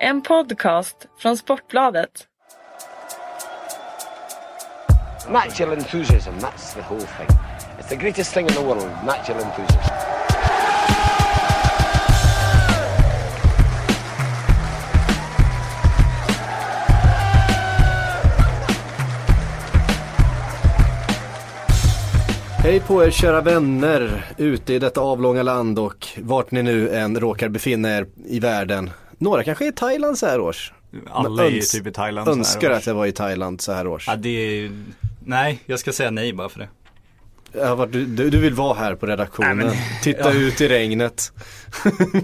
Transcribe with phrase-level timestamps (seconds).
[0.00, 2.10] En podcast från Sportbladet.
[5.30, 7.38] Natural enthusiasm, that's the whole thing.
[7.78, 9.92] It's the greatest thing in the world, natural enthusiasm.
[22.58, 27.20] Hej på er kära vänner ute i detta avlånga land och vart ni nu än
[27.20, 28.90] råkar befinna er i världen.
[29.18, 30.72] Några kanske är i Thailand så här års.
[31.10, 32.76] Alla är ju typ i Thailand så här Önskar års.
[32.76, 34.08] att jag var i Thailand så här års.
[34.08, 34.70] Ja, det är
[35.24, 36.68] Nej, jag ska säga nej bara för det.
[37.86, 40.40] Du, du du vill vara här på redaktionen, Nej, men- titta ja.
[40.40, 41.32] ut i regnet.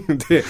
[0.29, 0.45] det,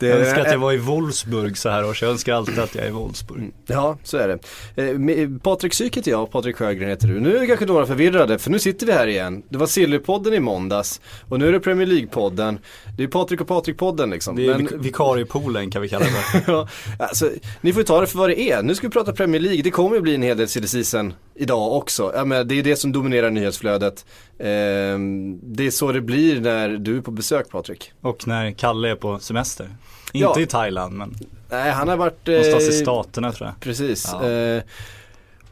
[0.00, 2.02] det, Jag önskar att jag var i Wolfsburg så här års.
[2.02, 3.52] Jag önskar alltid att jag är i Wolfsburg.
[3.66, 4.82] Ja, så är det.
[5.22, 7.20] Eh, Patrik Syk heter jag och Patrik Sjögren heter du.
[7.20, 9.42] Nu är kanske några förvirrade för nu sitter vi här igen.
[9.48, 12.58] Det var Sillypodden i måndags och nu är det Premier League-podden.
[12.96, 14.36] Det är Patrik och Patrik-podden liksom.
[14.36, 16.42] Det är Men- vik- vikariepoolen kan vi kalla det.
[16.46, 17.30] ja, alltså,
[17.60, 18.62] ni får ju ta det för vad det är.
[18.62, 19.62] Nu ska vi prata Premier League.
[19.62, 22.12] Det kommer ju bli en hel del silly season idag också.
[22.14, 24.04] Jag menar, det är det som dominerar nyhetsflödet.
[24.52, 27.92] Ehm, det är så det blir när du är på besök Patrik.
[28.00, 29.68] Och när Kalle är på semester.
[30.12, 30.28] Ja.
[30.28, 31.14] Inte i Thailand men
[31.50, 32.26] Nej, han har varit...
[32.26, 33.60] någonstans i eh, staterna tror jag.
[33.60, 34.08] Precis.
[34.12, 34.28] Ja.
[34.28, 34.62] Eh,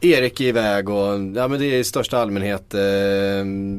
[0.01, 2.81] Erik är iväg och ja men det är i största allmänhet eh,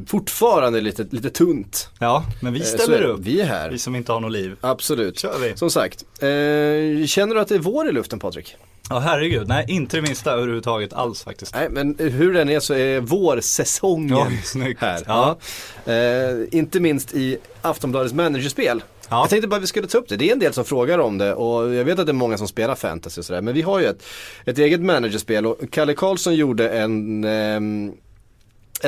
[0.06, 1.89] fortfarande lite, lite tunt.
[1.99, 3.21] Ja, men vi Eh, ställer upp.
[3.21, 3.71] Vi är här.
[3.71, 4.56] Vi som inte har något liv.
[4.61, 5.19] Absolut.
[5.19, 5.56] Kör vi.
[5.56, 8.56] Som sagt, eh, känner du att det är vår i luften Patrik?
[8.91, 11.55] Ja herregud, nej inte det minsta överhuvudtaget alls faktiskt.
[11.55, 14.81] Nej men hur den är så är vårsäsongen snyggt.
[14.81, 15.03] här.
[15.06, 15.39] Ja.
[15.84, 15.93] Ja.
[15.93, 18.83] Eh, inte minst i Aftonbladets managerspel.
[19.11, 19.23] Ja.
[19.23, 20.17] Jag tänkte bara att vi skulle ta upp det.
[20.17, 22.39] Det är en del som frågar om det och jag vet att det är många
[22.39, 23.41] som spelar fantasy och sådär.
[23.41, 24.05] Men vi har ju ett,
[24.45, 27.61] ett eget managerspel och Kalle Karlsson gjorde en, eh,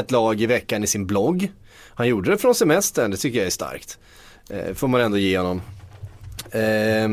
[0.00, 1.52] ett lag i veckan i sin blogg.
[1.94, 3.98] Han gjorde det från semestern, det tycker jag är starkt.
[4.50, 5.62] Eh, får man ändå ge honom.
[6.50, 7.08] Eh,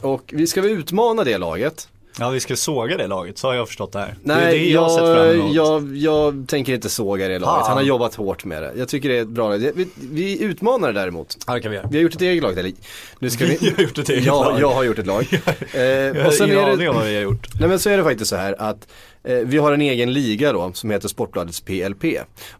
[0.00, 1.88] och vi ska väl utmana det laget.
[2.18, 4.14] Ja vi ska såga det laget, så har jag förstått det här.
[4.22, 5.54] Nej, det är det jag, har sett fram jag, emot.
[5.54, 7.60] jag, jag tänker inte såga det laget.
[7.60, 7.68] Fan.
[7.68, 8.72] Han har jobbat hårt med det.
[8.76, 9.58] Jag tycker det är ett bra lag.
[9.58, 11.36] Vi, vi utmanar det däremot.
[11.46, 11.88] Ja det kan vi göra.
[11.90, 12.58] Vi har gjort ett eget lag.
[12.58, 12.72] Eller,
[13.18, 14.60] nu ska vi, Vi har gjort ett eget ja, lag.
[14.60, 15.26] Jag har gjort ett lag.
[15.74, 17.48] Jag eh, har sen ingen aning om vad vi har gjort.
[17.60, 18.88] nej men så är det faktiskt så här att
[19.24, 22.04] eh, vi har en egen liga då som heter Sportbladets PLP.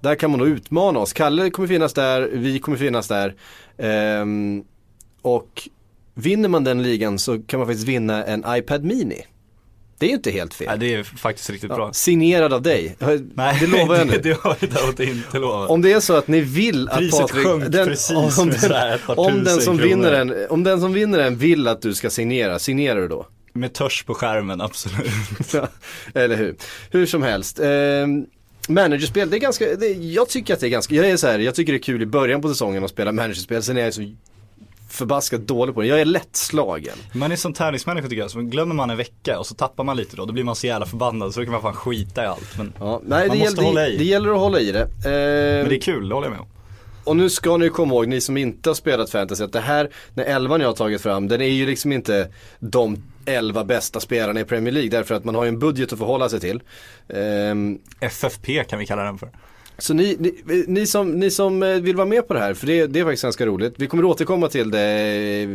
[0.01, 1.13] Där kan man då utmana oss.
[1.13, 3.35] Kalle kommer finnas där, vi kommer finnas där.
[3.79, 4.65] Ehm,
[5.23, 5.69] och
[6.15, 9.25] vinner man den ligan så kan man faktiskt vinna en iPad Mini.
[9.99, 10.69] Det är ju inte helt fel.
[10.69, 11.87] Nej det är faktiskt riktigt bra.
[11.87, 12.97] Ja, signerad av dig.
[13.35, 14.21] Nej, det lovar jag nu.
[14.23, 15.71] det har jag däremot inte lovat.
[15.71, 19.07] Om det är så att ni vill att Priset Patrik, sjönk precis om, med ett
[19.07, 19.89] par om, den som kronor.
[19.89, 23.27] vinner den, om den som vinner den vill att du ska signera, signerar du då?
[23.53, 25.55] Med törs på skärmen, absolut.
[26.15, 26.57] Eller hur?
[26.91, 27.61] Hur som helst.
[27.61, 27.69] Eh,
[28.69, 31.39] managerspel, det är ganska, det, jag tycker att det är ganska, jag är så här,
[31.39, 33.95] jag tycker det är kul i början på säsongen att spela managerspel, sen är jag
[33.95, 34.15] så
[34.89, 35.87] förbaskat dålig på det.
[35.87, 36.97] Jag är lättslagen.
[37.13, 39.97] Man är som tävlingsmänniska tycker jag, så glömmer man en vecka och så tappar man
[39.97, 42.27] lite då, då blir man så jävla förbannad så då kan man fan skita i
[42.27, 42.59] allt.
[42.59, 43.97] Men, Ja, nej, Man det, måste gäller, hålla det, i.
[43.97, 44.81] det gäller att hålla i det.
[44.83, 44.89] Eh,
[45.63, 46.47] men det är kul, det håller jag med om.
[47.05, 49.91] Och nu ska ni komma ihåg, ni som inte har spelat fantasy, att det här,
[50.15, 54.41] den elvan jag har tagit fram, den är ju liksom inte de elva bästa spelarna
[54.41, 54.91] i Premier League.
[54.91, 56.61] Därför att man har ju en budget att förhålla sig till.
[57.09, 59.29] Ehm, FFP kan vi kalla den för
[59.79, 62.67] så ni, ni, ni, som, ni som eh, vill vara med på det här, för
[62.67, 63.75] det, det är faktiskt ganska roligt.
[63.77, 64.83] Vi kommer återkomma till det
[65.43, 65.49] eh,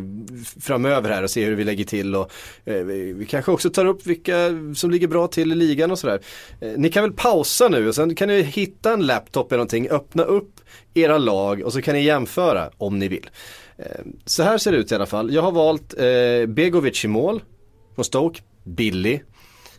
[0.61, 2.31] framöver här och se hur vi lägger till och
[2.65, 4.33] eh, vi kanske också tar upp vilka
[4.75, 6.21] som ligger bra till i ligan och sådär.
[6.61, 9.89] Eh, ni kan väl pausa nu och sen kan ni hitta en laptop eller någonting,
[9.89, 10.59] öppna upp
[10.93, 13.29] era lag och så kan ni jämföra om ni vill.
[13.77, 13.85] Eh,
[14.25, 15.33] så här ser det ut i alla fall.
[15.33, 17.41] Jag har valt eh, Begovic i mål
[17.95, 19.23] från Stoke, billig.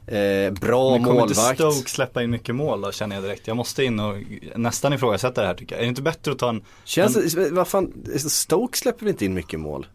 [0.07, 1.61] Eh, bra Men kommer inte målvakt.
[1.61, 3.47] Stoke släppa in mycket mål då känner jag direkt.
[3.47, 4.17] Jag måste in och
[4.57, 5.81] nästan ifrågasätta det här tycker jag.
[5.81, 9.25] Är det inte bättre att ta en, Känns det, vad fan, Stoke släpper väl inte
[9.25, 9.87] in mycket mål?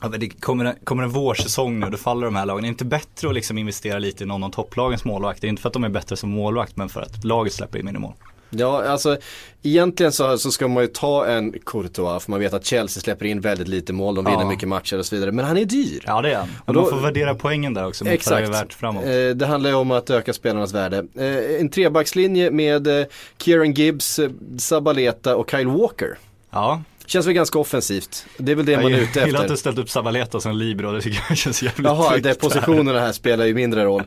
[0.00, 2.64] ja, det kommer, en, kommer en vårsäsong nu, då faller de här lagen.
[2.64, 5.48] Är det inte bättre att liksom investera lite i någon av topplagens målvakter?
[5.48, 8.00] Inte för att de är bättre som målvakt, men för att laget släpper in mindre
[8.00, 8.14] mål.
[8.50, 9.16] Ja, alltså
[9.62, 13.26] egentligen så, så ska man ju ta en Courtois för man vet att Chelsea släpper
[13.26, 14.48] in väldigt lite mål, de vinner Ja.
[14.48, 15.32] mycket matcher och så vidare.
[15.32, 16.02] Men han är dyr.
[16.06, 16.48] Ja det är han.
[16.64, 18.48] Och då- man får värdera poängen där också Exakt.
[18.48, 19.04] värt framåt.
[19.04, 20.96] Eh, det handlar ju om att öka spelarnas värde.
[21.18, 23.06] Eh, en trebackslinje med eh,
[23.42, 26.18] Kieran Gibbs, eh, Sabaleta och Kyle Walker.
[26.50, 28.26] Ja, Känns väl ganska offensivt.
[28.38, 29.54] Det är väl det man är ute jag gillar att efter.
[29.54, 33.12] du ställt upp Sabaleta som libero, det tycker jag känns jävligt Jaha, det positionerna här
[33.12, 34.02] spelar ju mindre roll.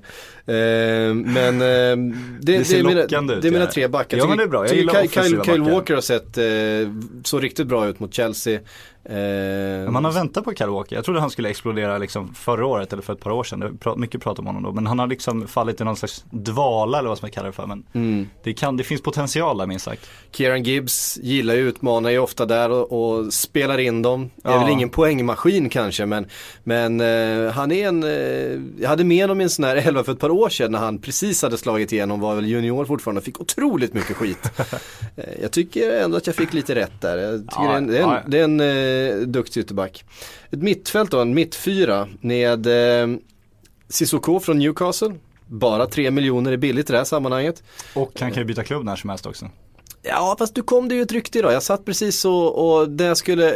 [0.51, 4.17] Eh, men eh, det, det, ser är mina, ut, det är mina tre backar.
[4.17, 4.67] Ja, men det är bra.
[4.67, 5.61] Jag gillar Kyle, Kyle, Kyle.
[5.61, 6.43] Walker har sett eh,
[7.23, 8.59] så riktigt bra ut mot Chelsea.
[9.03, 10.95] Eh, man har väntat på Kyle Walker.
[10.95, 13.59] Jag trodde han skulle explodera liksom förra året eller för ett par år sedan.
[13.59, 14.71] Det var mycket prat om honom då.
[14.71, 17.53] Men han har liksom fallit i någon slags dvala eller vad som man kallar det
[17.53, 17.65] för.
[17.67, 18.27] Men mm.
[18.43, 20.09] det, kan, det finns potential där minst sagt.
[20.31, 24.29] Kieran Gibbs gillar ju utmanar ju ofta där och, och spelar in dem.
[24.43, 24.59] Är Ja.
[24.59, 26.25] väl ingen poängmaskin kanske men,
[26.63, 28.01] men eh, han är en,
[28.81, 30.79] jag hade med honom i en sån här 11 för ett par år sedan när
[30.79, 34.51] han precis hade slagit igenom, var väl junior fortfarande och fick otroligt mycket skit.
[35.15, 37.17] Eh, jag tycker ändå att jag fick lite rätt där.
[37.17, 38.21] Jag tycker Ja, det är en, det är en, ja.
[38.27, 40.05] det är en eh, duktig ytterback.
[40.49, 43.17] Ett mittfält då, en mittfyra med eh,
[43.89, 45.13] Sissoko från Newcastle.
[45.47, 47.63] Bara 3 miljoner är billigt i det här sammanhanget.
[47.93, 49.49] Och han kan ju byta klubb när som helst också.
[50.03, 51.53] Ja fast du kom det ju ett rykte idag.
[51.53, 53.53] Jag satt precis och, och när jag skulle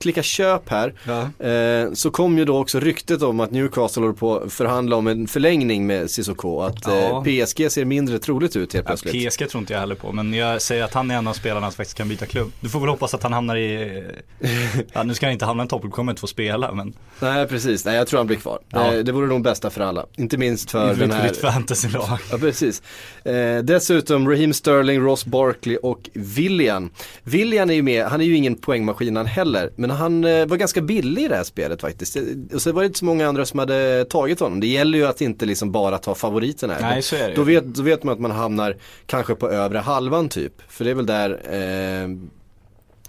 [0.00, 1.46] klicka köp här Ja.
[1.46, 5.06] eh, så kom ju då också ryktet om att Newcastle håller på att förhandla om
[5.06, 6.60] en förlängning med Sissoko.
[6.60, 6.92] Att Ja.
[6.92, 9.30] eh, PSG ser mindre troligt ut helt Ja, plötsligt.
[9.32, 11.70] PSG tror inte jag heller på, men jag säger att han är en av spelarna
[11.70, 12.52] som faktiskt kan byta klubb.
[12.60, 14.02] Du får väl hoppas att han hamnar i,
[14.92, 17.46] ja nu ska han inte hamna i en toppklubb, kommer inte få spela men Nej
[17.46, 18.58] precis, nej jag tror han blir kvar.
[18.68, 18.94] Ja.
[18.94, 20.06] Eh, det vore nog bästa för alla.
[20.16, 22.18] Inte minst för för den ditt här fantasylag.
[22.30, 22.82] Ja precis.
[23.24, 26.90] Eh, dessutom Raheem Sterling, Ross Barkley och Willian.
[27.22, 29.70] Willian är ju med, han är ju ingen poängmaskin han heller.
[29.76, 32.16] Men han eh, var ganska billig i det här spelet faktiskt.
[32.16, 32.22] Eh,
[32.54, 34.60] Och så var det inte så många andra som hade tagit honom.
[34.60, 36.74] Det gäller ju att inte liksom bara ta favoriterna.
[36.74, 36.80] här.
[36.80, 37.34] Nej, så är det.
[37.34, 38.76] Då vet, då vet man att man hamnar
[39.06, 40.52] kanske på övre halvan typ.
[40.68, 42.08] För det är väl där eh,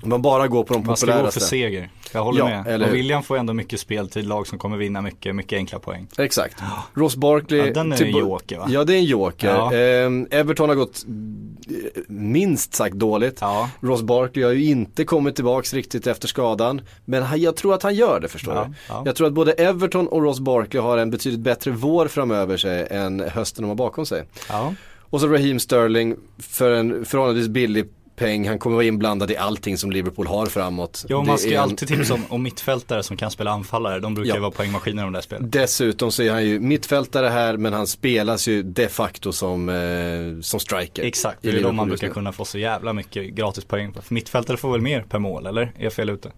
[0.03, 1.39] man bara går på de Man ska gå för populäraste.
[1.39, 1.89] seger.
[2.13, 2.67] Jag håller Ja, med.
[2.67, 2.95] eller Och?
[2.95, 6.07] William får ändå mycket speltid, lag som kommer vinna mycket, mycket enkla poäng.
[6.17, 6.57] Exakt.
[6.93, 7.59] Ross Barkley.
[7.67, 8.67] Ja, den är en joker, va?
[8.69, 9.47] Ja det är en joker.
[9.47, 9.73] Ja.
[9.73, 13.37] Ehm, Everton har gått eh, minst sagt dåligt.
[13.41, 13.69] Ja.
[13.81, 16.81] Ross Barkley har ju inte kommit tillbaks riktigt efter skadan.
[17.05, 18.73] Men jag tror att han gör det förstår Ja, du.
[18.89, 19.01] ja.
[19.05, 22.87] Jag tror att både Everton och Ross Barkley har en betydligt bättre vår framöver sig
[22.91, 24.23] än hösten de har bakom sig.
[25.11, 27.85] Och så Raheem Sterling för en förhållandevis billig
[28.19, 28.47] peng.
[28.47, 31.05] Han kommer vara inblandad i allting som Liverpool har framåt.
[31.07, 33.99] Det man ska ju en- alltid tipsa om, om mittfältare som kan spela anfallare.
[33.99, 34.35] De brukar Ja.
[34.35, 35.49] ju vara poängmaskiner de där spelen.
[35.49, 40.41] Dessutom så är han ju mittfältare här men han spelas ju de facto som, eh,
[40.41, 41.03] som striker.
[41.03, 44.01] Exakt, det är de man brukar kunna få så jävla mycket gratispoäng på.
[44.01, 45.61] För mittfältare får väl mer per mål, eller?
[45.61, 46.31] Är jag fel ute?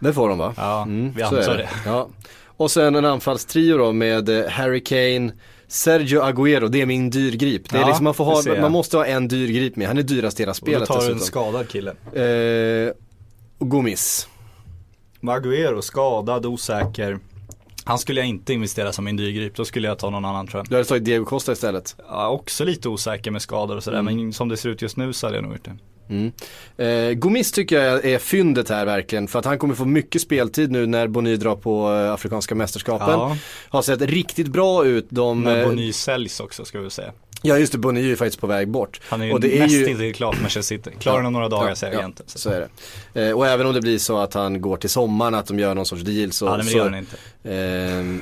[0.00, 0.54] Det får de va?
[0.56, 1.68] Ja, vi så antar är det.
[1.86, 2.08] Ja.
[2.56, 5.32] Och sen en anfallstrio då med eh, Harry Kane,
[5.68, 7.70] Sergio Agüero, det är min dyrgrip.
[7.70, 10.02] Det är Ja, liksom, man, får ha, man måste ha en dyrgrip med, han är
[10.02, 11.90] dyrast i hela Och då spelet tar du en skadad kille.
[12.12, 12.92] Eh,
[13.58, 14.28] och.
[15.20, 17.18] Maguero, skadad, osäker.
[17.84, 20.58] Han skulle jag inte investera som min dyrgrip, då skulle jag ta någon annan tror
[20.58, 20.68] jag.
[20.68, 21.96] Du hade tagit Diego Costa istället.
[22.08, 25.12] Ja, också lite osäker med skador och sådär, men som det ser ut just nu
[25.12, 25.76] så hade jag nog gjort det.
[26.10, 26.32] Mm.
[26.76, 30.70] Eh, Gomis tycker jag är fyndet här verkligen för att han kommer få mycket speltid
[30.70, 33.08] nu när Bony drar på eh, Afrikanska mästerskapen.
[33.08, 33.36] Ja.
[33.68, 35.06] Har sett riktigt bra ut.
[35.08, 37.12] De, När eh, Bonny säljs också ska vi säga.
[37.42, 39.00] Ja just det, Bony är ju faktiskt på väg bort.
[39.08, 39.86] Han är ju och det är näst ju...
[39.90, 40.90] inte klar för Manchester City.
[40.98, 42.26] Klarar ja, några dagar säger agenten.
[42.28, 42.68] Ja, så är
[43.12, 43.28] det.
[43.28, 45.74] Eh, och även om det blir så att han går till sommaren, att de gör
[45.74, 46.46] någon sorts deal så.
[46.46, 47.16] Ja, men det så gör han inte.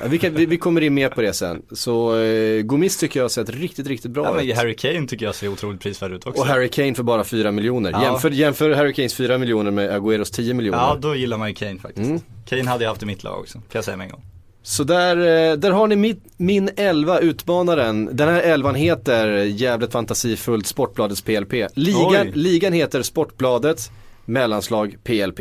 [0.04, 1.62] eh, vi, kan, vi, vi kommer in mer på det sen.
[1.72, 4.56] Så eh, Gomis tycker jag har sett riktigt, riktigt bra Ja, men ut.
[4.56, 6.40] Harry Kane tycker jag ser otroligt prisvärd ut också.
[6.42, 7.90] Och Harry Kane för bara 4 miljoner.
[7.90, 8.02] Ja.
[8.02, 10.78] Jämför, jämför Harry Kanes 4 miljoner med Agüeros 10 miljoner.
[10.78, 12.08] Ja, då gillar man ju Kane faktiskt.
[12.08, 12.20] Mm.
[12.48, 14.22] Kane hade jag haft i mitt lag också, kan jag säga med en gång.
[14.66, 18.08] Så där, eh, där har ni min, min 11 utmanaren.
[18.12, 21.52] Den här elvan heter jävligt fantasifullt Sportbladets PLP.
[21.74, 22.32] Ligan, Oj.
[22.34, 23.90] ligan heter Sportbladet
[24.24, 25.40] mellanslag PLP.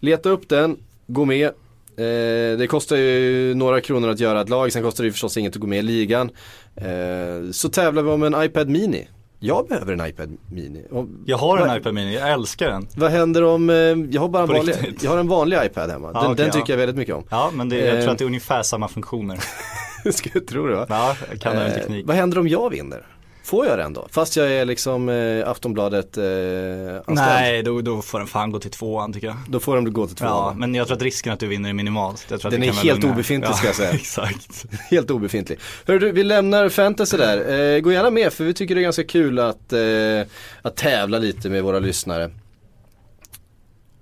[0.00, 0.76] Leta upp den,
[1.06, 1.46] gå med.
[1.46, 5.36] Eh, det kostar ju några kronor att göra ett lag, sen kostar det ju förstås
[5.36, 6.30] inget att gå med i ligan.
[6.76, 9.08] Eh, så tävlar vi om en iPad Mini.
[9.44, 10.86] Jag behöver en iPad Mini.
[10.90, 12.86] Och, Jag har en vad, iPad Mini, jag älskar den.
[12.96, 16.10] Vad händer om, eh, jag har bara en vanlig, jag har en vanlig iPad hemma.
[16.14, 16.72] Ja, Den, okej, den tycker ja.
[16.72, 17.24] jag väldigt mycket om.
[17.30, 19.38] Ja, men det, jag tror att det är ungefär samma funktioner.
[20.34, 20.86] Jag tro det va?
[20.88, 22.06] Ja, jag kan den Eh, teknik.
[22.06, 23.06] vad händer om jag vinner?
[23.44, 24.08] Får jag den då?
[24.10, 26.24] Fast jag är liksom eh, Aftonbladet eh,
[26.96, 27.16] anställd.
[27.16, 29.36] Nej, då, då får den fan gå till tvåan tycker jag.
[29.48, 30.30] Då får de gå till tvåan.
[30.30, 31.74] Ja, men jag tror att risken att du vinner är
[32.34, 33.90] att Den är helt obefintlig, ska jag säga.
[33.92, 34.64] Exakt.
[34.90, 35.58] Helt obefintlig.
[35.86, 37.74] Hörru du, vi lämnar fantasy där.
[37.74, 39.80] Eh, gå gärna med för vi tycker det är ganska kul att, eh,
[40.62, 42.30] att tävla lite med våra lyssnare.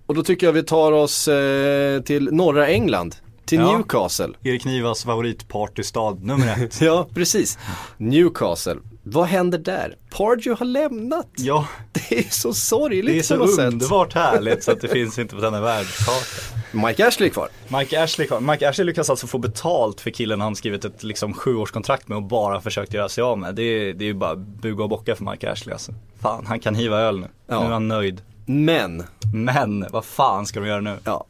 [0.06, 3.16] Och då tycker jag vi tar oss eh, till norra England.
[3.44, 3.72] Till Ja.
[3.76, 4.28] Newcastle.
[4.42, 6.80] Erik Nivas favoritpartystad nummer ett.
[6.80, 7.58] Ja, precis.
[7.96, 8.76] Newcastle.
[9.02, 9.96] Vad händer där?
[10.10, 11.28] Pardew har lämnat.
[11.36, 13.72] Ja, Det är så sorgligt det är så på något sätt.
[13.72, 16.56] underbart härligt så att det finns inte på denna världskarta.
[16.72, 17.48] Mike Ashley är kvar.
[17.78, 22.08] Mike Ashley, Mike Ashley lyckas alltså få betalt för killen han skrivit ett liksom sjuårskontrakt
[22.08, 23.54] med och bara försökt göra sig av med.
[23.54, 25.92] Det är, det är ju bara buga och bocka för Mike Ashley alltså.
[26.20, 27.26] Fan, han kan hiva öl nu.
[27.46, 27.60] Ja.
[27.60, 28.22] Nu är han nöjd.
[28.46, 29.02] Men,
[29.34, 30.96] Men, vad fan ska de göra nu?
[31.04, 31.26] ja.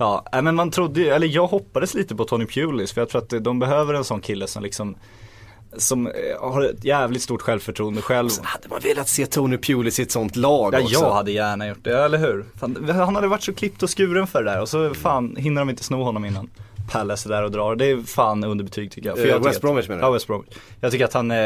[0.00, 3.22] Ja, men man trodde ju, eller jag hoppades lite på Tony Pulis för jag tror
[3.22, 4.96] att de behöver en sån kille som liksom
[5.76, 8.30] som eh, har ett jävligt stort självförtroende själv.
[8.42, 10.92] Hade man velat se Tony Pulis i ett sånt lag Ja, också?
[10.92, 12.44] jag hade gärna gjort det, eller hur?
[12.60, 15.60] Fan, han hade varit så klippt och skuren för det där och så fan hinner
[15.60, 16.50] de inte sno honom innan
[16.88, 17.76] Palace är där och drar.
[17.76, 19.18] Det är fan underbetyg tycker jag.
[19.18, 20.06] För Eh, jag West Bromwich menar du?
[20.06, 20.48] Ja, West Bromwich.
[20.80, 21.36] Jag tycker att han, eh,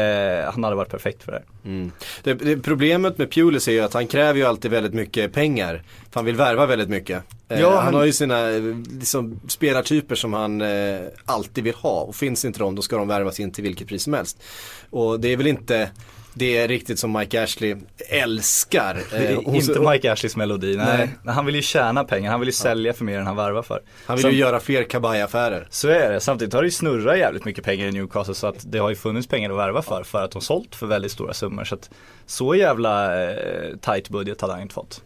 [0.53, 1.43] han hade varit perfekt för det.
[1.63, 1.89] här.
[2.23, 5.83] Det, det, problemet med Pulis är ju att han kräver ju alltid väldigt mycket pengar.
[6.11, 7.23] För han vill värva väldigt mycket.
[7.49, 8.61] Eh, Ja, han men- har ju sina eh,
[8.99, 12.01] liksom, spelartyper som han eh, alltid vill ha.
[12.01, 14.43] Och finns inte de då ska de värvas in till vilket pris som helst.
[14.89, 15.89] Och det är väl inte
[16.33, 17.75] det är riktigt som Mike Ashley
[18.09, 18.97] älskar.
[19.11, 21.09] Det är Eh, och inte Mike Ashleys melodi, nej.
[21.23, 21.33] Nej.
[21.33, 23.81] Han vill ju tjäna pengar, han vill ju sälja för mer än han värvar för.
[24.05, 25.67] Han vill Sen- ju göra fler kabajaffärer.
[25.69, 28.71] Så är det, samtidigt har det ju snurrat jävligt mycket pengar i Newcastle så att
[28.71, 31.33] det har ju funnits pengar att värva för, för att de sålt för väldigt stora
[31.33, 31.63] summor.
[31.63, 31.89] Så att
[32.25, 35.01] så jävla eh, tight budget hade han inte fått.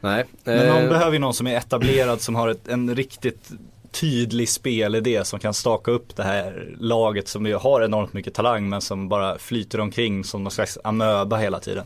[0.00, 0.24] Nej.
[0.44, 3.50] Men eh, de behöver ju någon som är etablerad, som har ett, en riktigt
[3.90, 8.68] tydlig spelidé som kan staka upp det här laget som ju har enormt mycket talang
[8.68, 11.84] men som bara flyter omkring som någon slags amöba hela tiden.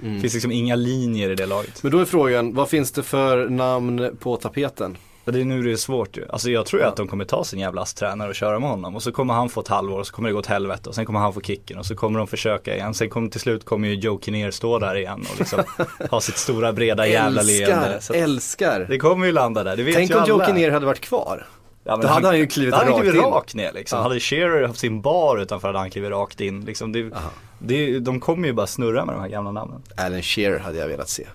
[0.00, 1.82] Det finns liksom inga linjer i det laget.
[1.82, 4.96] Men då är frågan, vad finns det för namn på tapeten?
[5.24, 6.26] Och det är nu det är svårt ju.
[6.28, 8.96] Alltså jag tror ju att de kommer ta sin jävla tränare och köra med honom.
[8.96, 10.88] Och så kommer han få ett halvår och så kommer det gå åt helvete.
[10.88, 12.94] Och sen kommer han få kicken och så kommer de försöka igen.
[12.94, 15.62] Sen kommer till slut kommer ju Joe Kinnear stå där igen och liksom
[16.10, 17.74] ha sitt stora breda jävla leende.
[17.76, 18.86] älskar, Så att älskar.
[18.88, 20.28] det kommer ju landa där, det vet Tänk ju om alla.
[20.28, 21.46] Joe Kinnear hade varit kvar.
[21.84, 23.30] Ja, Då hade han ju klivit då hade han rakt klivit in.
[23.32, 23.96] rakt ner liksom.
[23.96, 24.02] Ja.
[24.02, 26.64] Hade Shearer haft sin bar utanför hade han klivit rakt in.
[26.64, 27.10] Liksom det,
[27.58, 29.82] det, de kommer ju bara snurra med de här gamla namnen.
[29.96, 31.26] Alan Shearer hade jag velat se.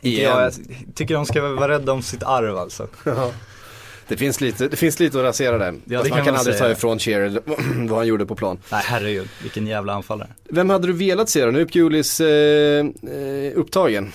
[0.00, 0.52] Ja, jag
[0.94, 2.88] tycker de ska vara rädda om sitt arv alltså.
[4.08, 5.72] Det finns lite, det finns lite att rasera där.
[5.72, 6.68] Fast kan man kan man aldrig säga.
[6.68, 7.40] ta ifrån Shearer
[7.88, 8.58] vad han gjorde på plan.
[8.72, 10.28] Nej herregud, vilken jävla anfallare.
[10.44, 11.50] Vem hade du velat se då?
[11.50, 14.12] Nu är Pulis eh, eh, upptagen.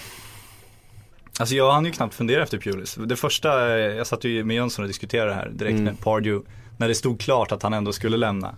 [1.39, 2.95] Alltså jag hann ju knappt fundera efter Pulis.
[2.95, 5.83] Det första, jag satt ju med Jönsson och diskuterade det här direkt Mm.
[5.83, 6.45] när Pardew,
[6.77, 8.55] när det stod klart att han ändå skulle lämna.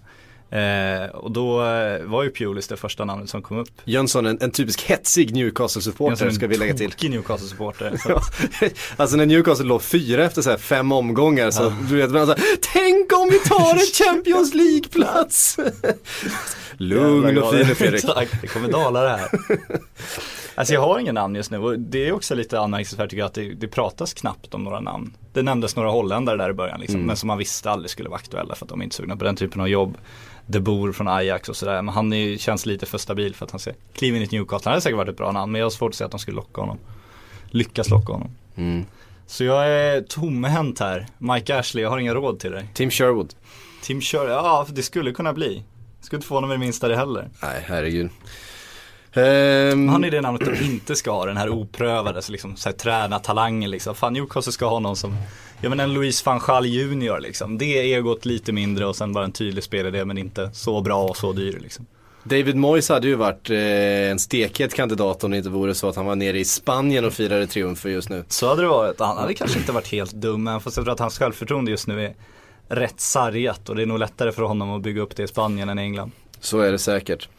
[0.53, 3.69] Eh, och då eh, var ju Pulis det första namnet som kom upp.
[3.83, 6.91] Jönsson, en, en typisk hetsig Newcastle-supporter ska vi lägga till.
[6.91, 7.93] tokig Newcastle-supporter.
[8.97, 12.33] Alltså när Newcastle låg fyra efter så här fem omgångar så du vet man så
[12.33, 12.41] här,
[12.73, 15.57] Tänk om vi tar en Champions League-plats!
[16.77, 17.93] Lugn och fin Fredrik.
[18.03, 19.29] Exakt, det kommer dala det här.
[20.55, 23.25] Alltså jag har ingen namn just nu och det är också lite anmärkningsvärt tycker jag
[23.27, 25.13] att det, det pratas knappt om några namn.
[25.33, 27.07] Det nämndes några holländare där i början liksom, Mm.
[27.07, 29.23] men som man visste aldrig skulle vara aktuella för att de är inte sugna på
[29.23, 29.97] den typen av jobb.
[30.45, 33.51] De Boer från Ajax och sådär, men han är, känns lite för stabil för att
[33.51, 34.69] han ska kliva in i ett Newcastle.
[34.69, 36.19] Han hade säkert varit ett bra namn men jag har svårt att se att de
[36.19, 36.77] skulle locka honom.
[37.49, 38.31] Lyckas locka honom.
[38.55, 38.85] Mm.
[39.27, 41.07] Så jag är tomhänt här.
[41.17, 42.69] Mike Ashley, jag har inga råd till dig.
[42.73, 43.33] Tim Sherwood.
[43.81, 45.63] Tim Sher, ja det skulle kunna bli.
[46.01, 47.29] Skulle inte få honom med det minsta det heller.
[47.41, 48.09] Nej, herregud.
[49.13, 52.69] Ehm, Han är det namnet de inte ska ha, den här oprövade, så liksom, så
[52.69, 53.95] här, träna talangen liksom.
[53.95, 55.17] Fan Newcastle ska ha någon som,
[55.63, 57.57] ja men en Louis van Gaal junior liksom.
[57.57, 61.03] Det är egot lite mindre och sen bara en tydlig spelidé men inte så bra
[61.03, 61.85] och så dyr liksom.
[62.23, 63.57] David Moyes hade ju varit eh,
[64.11, 67.13] en stekhet kandidat om det inte vore så att han var nere i Spanien och
[67.13, 68.23] firade triumfer just nu.
[68.27, 70.93] Så hade det varit, han hade kanske inte varit helt dum, men fast jag tror
[70.93, 72.13] att hans självförtroende just nu är
[72.67, 75.69] rätt sargat och det är nog lättare för honom att bygga upp det i Spanien
[75.69, 76.11] än i England.
[76.39, 77.29] Så är det säkert.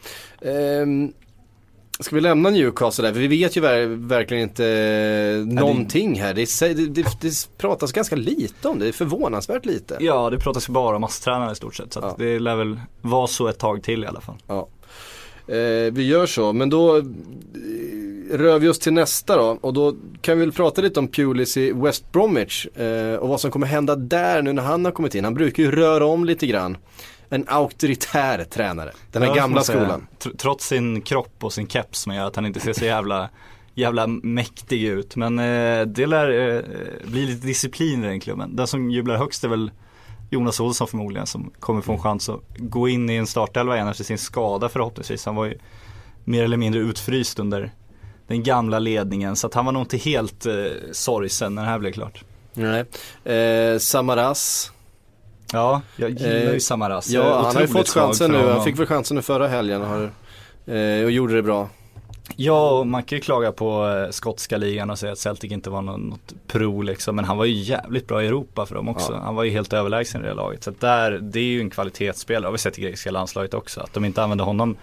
[0.41, 1.13] Ehm,
[1.99, 3.13] ska vi lämna Newcastle där?
[3.13, 6.33] För vi vet ju ver- verkligen inte eh, någonting här.
[6.33, 9.97] Det, det, det, det pratas ganska lite om det, det är förvånansvärt lite.
[9.99, 12.15] Ja, det pratas ju bara om masstränare i stort sett, så Ja.
[12.17, 14.35] det lär väl vara så ett tag till i alla fall.
[14.47, 14.67] Ja.
[15.47, 17.01] Eh, vi gör så, men då
[18.31, 19.57] rör vi oss till nästa då.
[19.61, 22.65] Och då kan vi väl prata lite om Pulis i West Bromwich.
[22.65, 25.23] Eh, och vad som kommer hända där nu när han har kommit in.
[25.23, 26.77] Han brukar ju röra om lite grann.
[27.29, 28.91] En auktoritär tränare.
[29.11, 30.07] Den här Ja, gamla skolan.
[30.19, 33.29] Tr- Trots sin kropp och sin keps som gör att han inte ser så jävla,
[33.73, 35.15] jävla mäktig ut.
[35.15, 36.61] Men eh, det lär eh,
[37.07, 38.55] bli lite disciplin i den klubben.
[38.55, 39.71] Den som jublar högst är väl
[40.29, 43.87] Jonas Olsson förmodligen som kommer få en chans att gå in i en startelva igen
[43.87, 45.25] efter sin skada förhoppningsvis.
[45.25, 45.57] Han var ju
[46.23, 47.71] mer eller mindre utfryst under
[48.27, 50.53] den gamla ledningen så att han var nog inte helt eh,
[50.91, 52.23] sorgsen när det här blev klart.
[52.53, 52.85] Nej.
[53.35, 54.71] Eh, Samaras.
[55.53, 57.09] Ja, jag gillar Eh, ju Samaras.
[57.09, 58.49] Jag är Ja, han har ju fått chansen nu.
[58.49, 60.03] Han fick väl chansen nu förra helgen och, har,
[60.75, 61.69] eh, och gjorde det bra.
[62.35, 65.69] Ja, och man kan ju klaga på eh, skotska ligan och säga att Celtic inte
[65.69, 67.15] var någon, något pro liksom.
[67.15, 69.13] Men han var ju jävligt bra i Europa för dem också.
[69.13, 69.19] Ja.
[69.19, 70.63] Han var ju helt överlägsen i det laget.
[70.63, 72.41] Så där, det är ju en kvalitetsspelare.
[72.41, 73.81] Det har vi sett i grekiska landslaget också.
[73.81, 74.77] Att de inte använde honom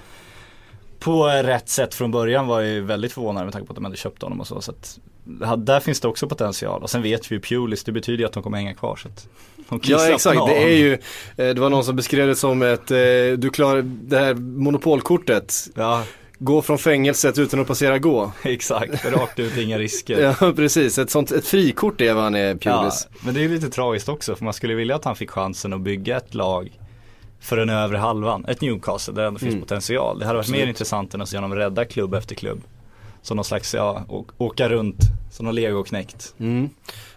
[1.05, 3.97] på rätt sätt från början var ju väldigt förvånande med tanke på att de hade
[3.97, 4.61] köpt honom och så.
[4.61, 4.99] så att,
[5.41, 6.83] ja, där finns det också potential.
[6.83, 8.97] Och sen vet vi ju Pulis, det betyder ju att de kommer hänga kvar.
[8.97, 9.27] Så att
[9.83, 12.97] Ja exakt, det är ju, eh, det var någon som beskrev det som ett, eh,
[13.39, 16.05] du klarar det här monopolkortet, Ja,
[16.39, 18.33] gå från fängelset utan att passera gå.
[18.43, 19.05] exakt.
[19.05, 20.35] Rakt ut, inga risker.
[20.41, 23.09] Ja precis, ett sånt, ett frikort är vad han är Ja, Pulis.
[23.21, 25.73] men det är ju lite tragiskt också för man skulle vilja att han fick chansen
[25.73, 26.79] att bygga ett lag
[27.43, 28.45] för den övre halvan.
[28.49, 29.61] Ett Newcastle där det ändå finns Mm.
[29.63, 30.19] potential.
[30.19, 30.69] Det hade varit mer Absolut.
[30.69, 32.63] intressant än att se honom rädda klubb efter klubb.
[33.23, 34.05] Som någon slags, ja,
[34.39, 34.99] åka runt
[35.33, 36.35] som någon legoknäckt.
[36.39, 36.69] Mm.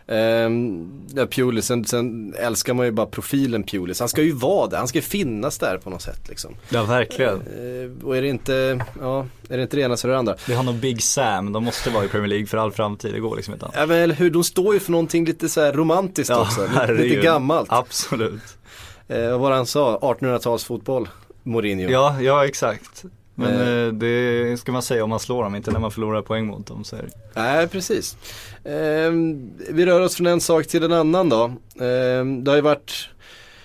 [0.08, 4.00] Ehm, ja, Pulis, sen, sen älskar man ju bara profilen Pulis.
[4.00, 6.56] Han ska ju vara där, han ska ju finnas där på något sätt liksom.
[6.70, 7.42] Ja verkligen.
[7.42, 10.36] Ehm, och är det inte, ja, är det inte det ena så är det andra.
[10.46, 13.14] Det är han och Big Sam, de måste vara i Premier League för all framtid,
[13.14, 13.76] det går liksom inte annat.
[13.80, 16.62] Ja men eller hur, de står ju för någonting lite så romantiskt också.
[16.62, 17.10] Lite, herregud.
[17.10, 17.68] lite gammalt.
[17.72, 18.58] Absolut.
[19.08, 19.98] Ehm, vad han sa?
[20.00, 21.08] 1800-talsfotboll,
[21.44, 21.90] Mourinho.
[21.92, 23.04] Ja, ja exakt.
[23.36, 23.86] Men Eh.
[23.88, 26.68] eh, det ska man säga om man slår dem, inte när man förlorar poäng mot
[26.68, 26.84] dem.
[26.84, 26.96] Så.
[27.34, 28.18] Nej, precis.
[28.66, 31.44] Ehm, vi rör oss från en sak till en annan då.
[31.86, 33.10] Ehm, det har ju varit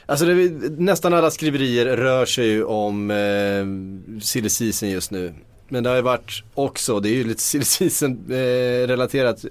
[0.07, 0.35] Alltså det,
[0.79, 5.35] nästan alla skriverier rör sig ju om eh, silly season just nu.
[5.69, 9.51] Men det har ju varit också, det är ju lite silly season eh, relaterat eh,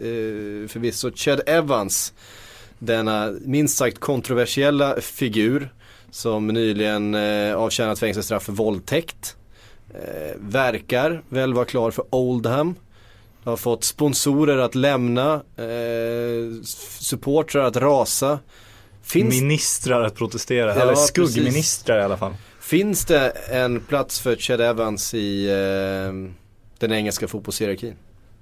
[0.67, 2.13] förvisso, Chad Evans.
[2.79, 5.69] Denna minst sagt kontroversiella figur
[6.11, 9.35] som nyligen eh, avtjänat fängelsestraff för våldtäkt.
[9.93, 12.75] Eh, verkar väl vara klar för Oldham.
[13.43, 16.63] Har fått sponsorer att lämna, eh,
[16.99, 18.39] supportrar att rasa.
[19.03, 21.07] Finns, Ministrar att protestera, Ja, eller precis.
[21.07, 22.33] skuggministrar i alla fall.
[22.61, 26.13] finns det en plats för Chad Evans i eh,
[26.79, 27.93] den engelska fotbollshierarkin?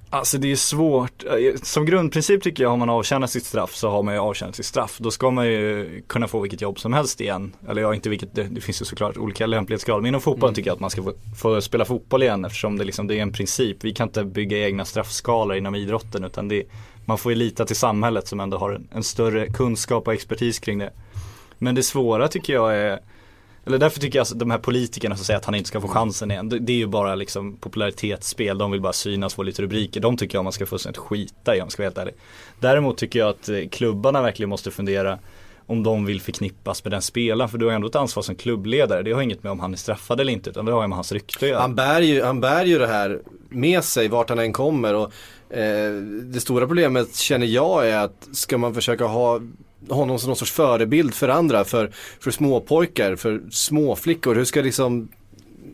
[0.10, 1.24] Alltså det är svårt.
[1.24, 4.56] Eh, Som grundprincip tycker jag, har man avtjänat sitt straff så har man ju avtjänat
[4.56, 4.98] sitt straff.
[5.00, 7.56] Då ska man ju kunna få vilket jobb som helst igen.
[7.70, 10.02] Eller ja, inte vilket, det, det finns ju såklart olika lämplighetsgrader.
[10.02, 12.84] Men inom fotbollen tycker jag att man ska få, få spela fotboll igen eftersom det,
[12.84, 13.78] liksom, det är en princip.
[13.84, 16.64] Vi kan inte bygga egna straffskalor inom idrotten utan det,
[17.06, 20.60] man får ju lita till samhället som ändå har en, en större kunskap och expertis
[20.60, 20.94] kring det.
[21.58, 23.00] Men det svåra tycker jag är
[23.68, 25.88] eller därför tycker jag att de här politikerna som säger att han inte ska få
[25.88, 29.62] chansen igen, det, det är ju bara liksom popularitetsspel, de vill bara synas, få lite
[29.62, 30.00] rubriker.
[30.00, 32.14] De tycker jag man ska fullständigt skita i om jag ska vara helt ärlig.
[32.60, 35.20] Däremot tycker jag att eh, klubbarna verkligen måste fundera
[35.66, 39.04] om de vill förknippas med den spelaren, för du har ändå ett ansvar som klubbledare.
[39.04, 40.96] Det har inget med om han är straffad eller inte, utan det har ju med
[40.98, 41.62] hans rykte att göra.
[41.62, 45.12] Han bär, ju, han bär ju det här med sig vart han än kommer och
[45.58, 45.94] eh,
[46.24, 49.40] det stora problemet känner jag är att ska man försöka ha
[49.89, 55.10] honom som någon sorts förebild för andra, för, för småpojkar, för småflickor, hur ska liksom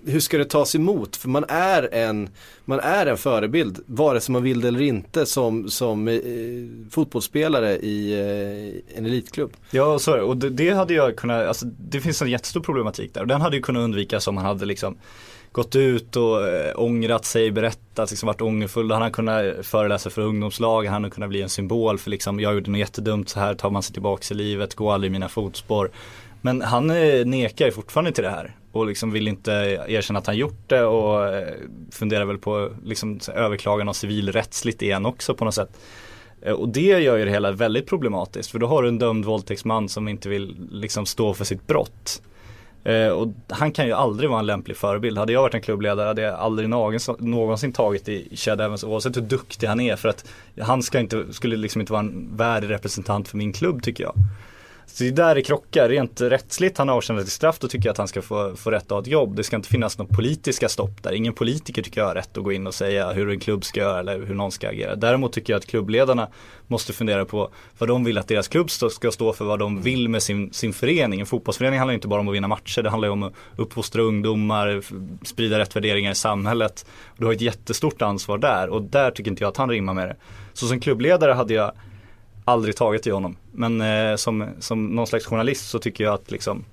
[0.06, 1.16] hur ska det tas emot?
[1.16, 2.30] För man är en,
[2.66, 6.20] man är en förebild, vare sig man vill det eller inte, som, som eh,
[6.92, 9.54] fotbollsspelare i eh, en elitklubb.
[9.72, 10.24] Ja, så är det.
[10.24, 13.22] Och det, det hade jag kunnat, alltså det finns en jättestor problematik där.
[13.22, 14.98] Och den hade ju kunnat undvikas om man hade liksom
[15.54, 18.92] gått ut och eh, ångrat sig, berättat, liksom varit ångerfull.
[18.92, 22.54] Han hade kunnat föreläsa för ungdomslag, han hade kunnat bli en symbol för liksom, jag
[22.54, 25.30] gjorde något jättedumt, så här tar man sig tillbaks i livet, gå aldrig i mina
[25.30, 25.92] fotspår.
[26.42, 29.52] Men han eh, nekar ju fortfarande till det här och liksom vill inte
[29.88, 31.54] erkänna att han gjort det och eh,
[31.92, 35.80] funderar väl på liksom överklagan av civilrättsligt igen också på något sätt.
[36.42, 39.26] Eh, och det gör ju det hela väldigt problematiskt för då har du en dömd
[39.26, 42.22] våldtäktsman som inte vill liksom stå för sitt brott.
[42.84, 45.18] Eh, och han kan ju aldrig vara en lämplig förebild.
[45.18, 49.18] Hade jag varit en klubbledare hade jag aldrig någonsin, någonsin tagit i Chad Evans oavsett
[49.18, 50.26] hur duktig han är för att
[50.62, 54.14] han ska inte, skulle liksom inte vara en värdig representant för min klubb tycker jag.
[54.86, 55.90] Så det är där det krockar.
[55.90, 58.72] Rent rättsligt, han har avtjänat sitt straff, då tycker jag att han ska få, få
[58.72, 59.36] rätt att ha ett jobb.
[59.36, 61.12] Det ska inte finnas några politiska stopp där.
[61.12, 63.80] Ingen politiker tycker jag har rätt att gå in och säga hur en klubb ska
[63.80, 64.96] göra eller hur någon ska agera.
[64.96, 66.28] Däremot tycker jag att klubbledarna
[66.68, 70.10] måste fundera på vad de vill att deras klubb ska stå för, vad de vill
[70.10, 71.20] med sin, sin förening.
[71.20, 74.02] En fotbollsförening handlar inte bara om att vinna matcher, det handlar ju om att uppfostra
[74.02, 74.82] ungdomar,
[75.26, 76.86] sprida rätt värderingar i samhället.
[77.18, 80.08] Du har ett jättestort ansvar där och där tycker inte jag att han rimmar med
[80.08, 80.16] det.
[80.54, 81.72] Så som klubbledare hade jag
[82.46, 83.36] aldrig tagit i honom.
[83.52, 86.66] Men eh, som, som någon slags journalist så tycker jag att liksom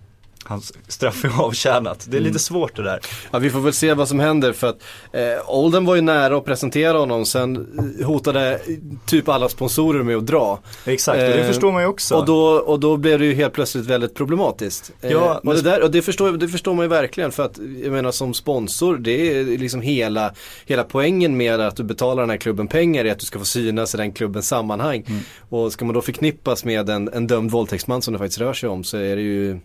[0.45, 2.07] hans straff är avtjänat.
[2.11, 3.01] Det är lite svårt det där.
[3.31, 6.37] Ja, vi får väl se vad som händer för att eh, Olden var ju nära
[6.37, 7.67] att presentera honom sen
[8.05, 8.61] hotade
[9.07, 10.61] typ alla sponsorer med att dra.
[10.87, 12.15] Exakt, och det Eh, förstår man ju också.
[12.17, 14.93] Och då, och då blev det ju helt plötsligt väldigt problematiskt.
[15.01, 17.43] Eh, Ja, och men- det, där, och det, förstår, det förstår man ju verkligen för
[17.45, 20.35] att jag menar som sponsor det är liksom hela,
[20.67, 23.45] hela poängen med att du betalar den här klubben pengar är att du ska få
[23.45, 25.05] synas i den klubbens sammanhang.
[25.09, 25.21] Mm.
[25.49, 28.69] Och ska man då förknippas med en, en dömd våldtäktsman som det faktiskt rör sig
[28.69, 29.59] om så är det ju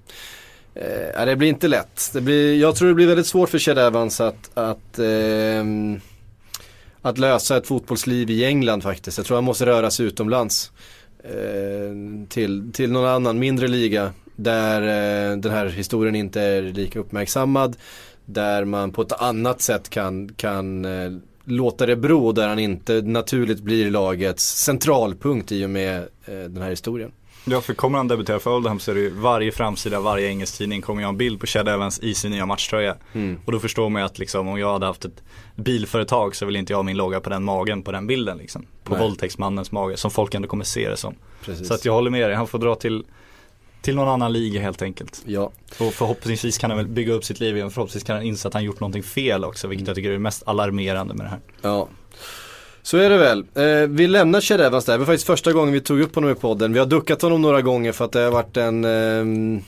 [0.75, 2.09] Eh, det blir inte lätt.
[2.13, 5.65] Det blir, jag tror det blir väldigt svårt för Chad Evans att, att, eh,
[7.01, 9.17] att lösa ett fotbollsliv i England faktiskt.
[9.17, 10.71] Jag tror han måste röra sig utomlands.
[11.23, 16.99] Eh, till, till någon annan mindre liga där eh, den här historien inte är lika
[16.99, 17.77] uppmärksammad.
[18.25, 21.11] Där man på ett annat sätt kan, kan eh,
[21.43, 22.31] låta det bero.
[22.31, 27.11] Där han inte naturligt blir lagets centralpunkt i och med eh, den här historien.
[27.45, 30.57] Ja, för kommer han debutera för Oldham så är det ju varje framsida, varje engelsk
[30.57, 32.95] tidning kommer ju ha en bild på Chad Evans i sin nya matchtröja.
[33.13, 33.39] Mm.
[33.45, 35.23] Och då förstår man ju att liksom, om jag hade haft ett
[35.55, 38.65] bilföretag så vill inte jag ha min logga på den magen på den bilden liksom.
[38.83, 39.01] På Nej.
[39.01, 41.15] våldtäktsmannens mage, som folk ändå kommer se det som.
[41.41, 41.67] Precis.
[41.67, 43.05] Så att jag håller med dig, han får dra till
[43.85, 45.23] till någon annan liga helt enkelt.
[45.25, 45.51] Ja.
[45.79, 47.71] Och förhoppningsvis kan han väl bygga upp sitt liv igen.
[47.71, 50.19] Förhoppningsvis kan han inse att han gjort någonting fel också, vilket jag tycker är det
[50.19, 51.39] mest alarmerande med det här.
[51.61, 51.87] Ja.
[52.85, 53.45] Så är det väl.
[53.55, 54.93] Eh, vi lämnar Evans där.
[54.93, 56.73] Det var faktiskt första gången vi tog upp honom i podden.
[56.73, 59.61] Vi har duckat honom några gånger för att det har varit en eh,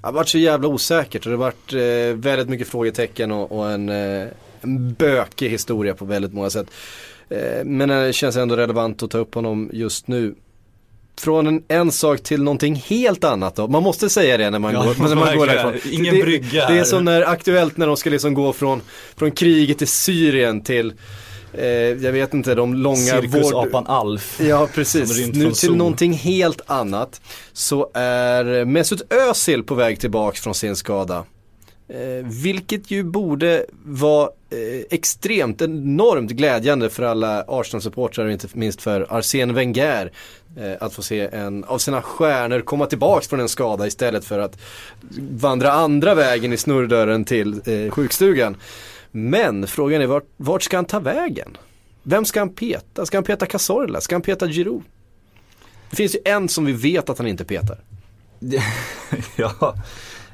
[0.00, 3.58] det har varit så jävla osäkert och det har varit eh, väldigt mycket frågetecken och,
[3.58, 4.28] och en, eh,
[4.60, 6.66] en bökig historia på väldigt många sätt.
[7.28, 10.34] Eh, men det känns ändå relevant att ta upp honom just nu.
[11.18, 13.68] Från en, en sak till någonting helt annat då.
[13.68, 15.74] Man måste säga det när man Ja, går, när man går därifrån.
[15.92, 18.80] Ingen det, brygga Det är som när Aktuellt när de ska liksom gå från,
[19.16, 20.92] från kriget i Syrien till
[21.58, 21.66] eh,
[22.04, 24.40] jag vet inte, de långa Cirkusapan Alf.
[24.40, 27.20] Ja precis, nu till någonting helt annat.
[27.52, 31.24] Så är Mesut Özil på väg tillbaks från sin skada.
[31.88, 38.82] Eh, vilket ju borde vara eh, extremt, enormt glädjande för alla Arsenal-supportrar och inte minst
[38.82, 40.12] för Arsene Wenger.
[40.56, 44.38] Eh, att få se en av sina stjärnor komma tillbaks från en skada istället för
[44.38, 44.58] att
[45.30, 48.56] vandra andra vägen i snurrdörren till eh, sjukstugan.
[49.16, 51.56] Men frågan är vart, vart ska han ta vägen?
[52.02, 53.06] Vem ska han peta?
[53.06, 54.00] Ska han peta Cazorla?
[54.00, 54.82] Ska han peta Giroud?
[55.90, 57.78] Det finns ju en som vi vet att han inte petar.
[59.36, 59.74] ja.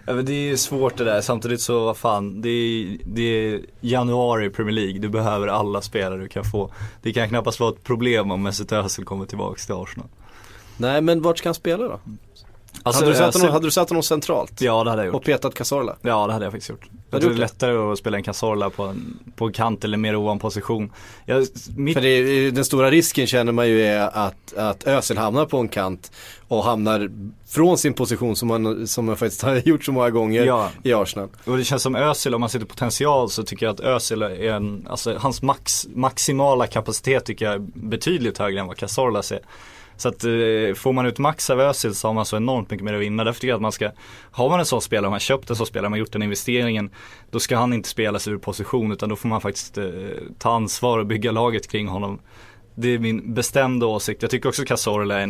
[0.06, 1.20] men det är svårt det där.
[1.20, 4.98] Samtidigt så, vad fan, det är, det är januari i Premier League.
[4.98, 6.72] Du behöver alla spelare du kan få.
[7.02, 10.08] Det kan knappast vara ett problem om Mesut Özil kommer tillbaks till Arsenal.
[10.76, 12.00] Nej men vart ska han spela då?
[12.82, 14.60] Alltså, hade, du satt honom, hade du satt honom centralt?
[14.60, 15.14] Ja det hade jag gjort.
[15.14, 15.96] Och petat Cazorla?
[16.02, 16.88] Ja det hade jag faktiskt gjort.
[17.10, 19.98] Jag tror det är lättare att spela en Cazorla på en, på en kant eller
[19.98, 20.92] mer ovan position.
[21.26, 25.46] Jag, mitt, För är, den stora risken känner man ju är att, att Özil hamnar
[25.46, 26.12] på en kant
[26.48, 27.10] och hamnar
[27.48, 30.70] från sin position som man, som man faktiskt har gjort så många gånger Ja.
[30.82, 31.28] i Arsenal.
[31.44, 34.22] Och det känns som Özil, om man ser till potential så tycker jag att Özil
[34.22, 39.32] är en, alltså hans max, maximala kapacitet tycker jag är betydligt högre än vad Cazorlas
[39.32, 39.40] är.
[40.00, 42.84] Så att eh, får man ut max av Özil så har man så enormt mycket
[42.84, 43.24] mer att vinna.
[43.24, 43.90] Därför tycker jag att man ska,
[44.30, 46.90] har man en sån spelare, om man köpt en sån spelare, man gjort den investeringen,
[47.30, 49.84] då ska han inte spela sig ur position utan då får man faktiskt eh,
[50.38, 52.18] ta ansvar och bygga laget kring honom.
[52.74, 54.22] Det är min bestämda åsikt.
[54.22, 55.28] Jag tycker också Cazorla eh,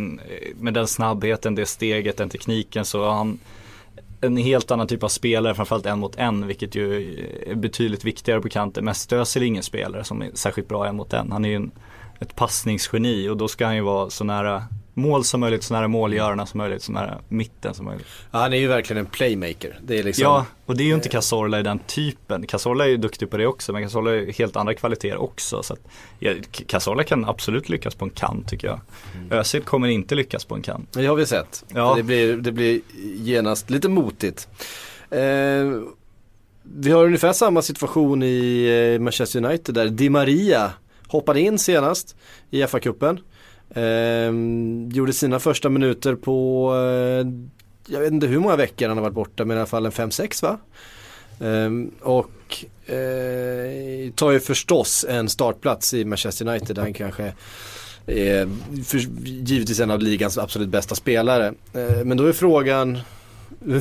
[0.56, 3.38] med den snabbheten, det steget, den tekniken så har han
[4.20, 8.04] en helt annan typ av spelare, framförallt en mot en, vilket ju eh, är betydligt
[8.04, 8.84] viktigare på kanten.
[8.84, 11.32] Mest Özil är ingen spelare som är särskilt bra en mot en.
[11.32, 11.70] Han är ju en,
[12.20, 15.88] ett passningsgeni och då ska han ju vara så nära mål som möjligt, så nära
[15.88, 18.06] målgörarna som möjligt, så nära mitten som möjligt.
[18.30, 19.78] Ja, han är ju verkligen en playmaker.
[19.82, 22.46] Det är liksom, Ja, och det är ju inte Cazorla i den typen.
[22.46, 25.62] Cazorla är ju duktig på det också, men Cazorla har helt andra kvaliteter också.
[25.62, 25.80] Så att,
[26.18, 26.32] ja,
[26.66, 28.80] Cazorla kan absolut lyckas på en kant tycker jag.
[29.30, 30.92] Özil kommer inte lyckas på en kant.
[30.92, 31.64] det har vi sett.
[31.74, 31.94] Ja.
[31.96, 32.80] Det, blir, det blir
[33.16, 34.48] genast lite motigt.
[35.10, 35.20] Eh,
[36.62, 40.72] vi har ungefär samma situation i eh, Manchester United där Di Maria
[41.10, 42.16] hoppade in senast
[42.50, 43.18] i FA-cupen.
[43.74, 44.32] Eh,
[44.96, 47.26] gjorde sina första minuter på, eh,
[47.94, 49.92] jag vet inte hur många veckor han har varit borta men i alla fall en
[49.92, 50.58] 5-6 va?
[51.40, 51.70] Eh,
[52.00, 57.32] och eh, tar ju förstås en startplats i Manchester United där han kanske
[58.06, 58.48] är
[58.84, 61.54] för, givetvis en av ligans absolut bästa spelare.
[61.72, 62.98] Eh, men då är frågan,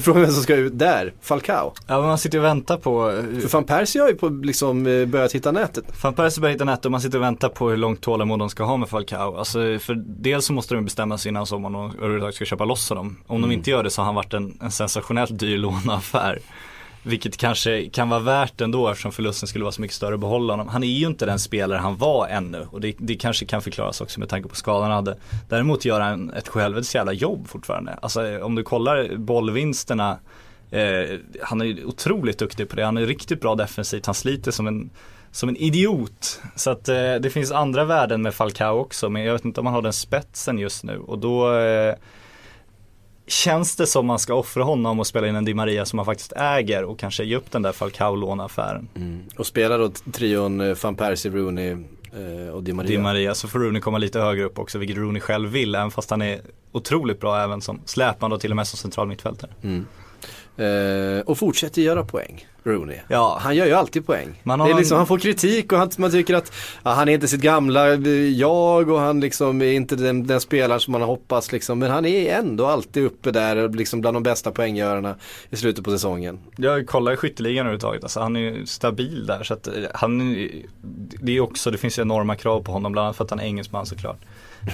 [0.02, 1.74] frågan vem som ska ut där, Falcao.
[1.88, 3.12] Ja, men man sitter och väntar på
[3.42, 6.04] För van Persie har ju på, liksom, eh, börjat hitta nätet.
[6.04, 8.50] Van Persie börjar hitta nät och man sitter och väntar på hur långt tålamod de
[8.50, 9.38] ska ha med Falcao.
[9.38, 12.66] Alltså för dels så måste de bestämma sig innan sommaren om de överhuvudtaget ska köpa
[12.66, 13.18] loss honom.
[13.28, 16.40] Om de inte gör det så har han varit en, en sensationellt dyr låneaffär.
[17.04, 20.54] Vilket kanske kan vara värt ändå eftersom förlusten skulle vara så mycket större att behålla
[20.54, 20.68] honom.
[20.68, 24.02] Han är ju inte den spelare han var ännu och det, det kanske kan förklaras
[24.02, 25.18] också med tanke på skadan han hade.
[25.50, 28.00] Däremot gör han ett självets jävla jobb fortfarande.
[28.02, 30.20] Alltså om du kollar bollvinsterna
[30.72, 34.52] Eh, han är ju otroligt duktig på det, han är riktigt bra defensivt, han sliter
[34.52, 34.90] som en
[35.32, 36.42] som en idiot.
[36.56, 39.66] Så att eh, det finns andra värden med Falcao också men jag vet inte om
[39.66, 41.96] han har den spetsen just nu och då eh,
[43.30, 46.06] Känns det som man ska offra honom och spela in en Di Maria som man
[46.06, 48.88] faktiskt äger och kanske ge upp den där Falcao-låneaffären.
[49.38, 52.90] Och spelar då trion eh, van Persie, Rooney eh, och Di Maria.
[52.90, 55.92] Di Maria så får Rooney komma lite högre upp också vilket Rooney själv vill även
[55.92, 59.52] fast han är otroligt bra även som släpande och till och med som central mittfältare.
[59.64, 59.86] Mm.
[60.60, 62.98] Eh, och fortsätter göra poäng, Rooney.
[63.08, 63.38] Ja.
[63.42, 64.42] Han gör ju alltid poäng.
[64.44, 66.52] Man har det är liksom, en- Han får kritik och han, man tycker att
[66.84, 70.42] ja, han är inte sitt gamla eh, jag och han liksom är inte den, den
[70.42, 71.80] spelaren som man har hoppats liksom.
[71.80, 75.16] Men han är ändå alltid uppe där liksom bland de bästa poänggörarna
[75.50, 76.40] i slutet på säsongen.
[76.58, 80.36] Jag kollar skytteligan överhuvudtaget, alltså han är ju stabil där så att eh, han,
[81.22, 83.40] det är också, det finns ju enorma krav på honom bland annat för att han
[83.40, 84.18] är engelsman såklart.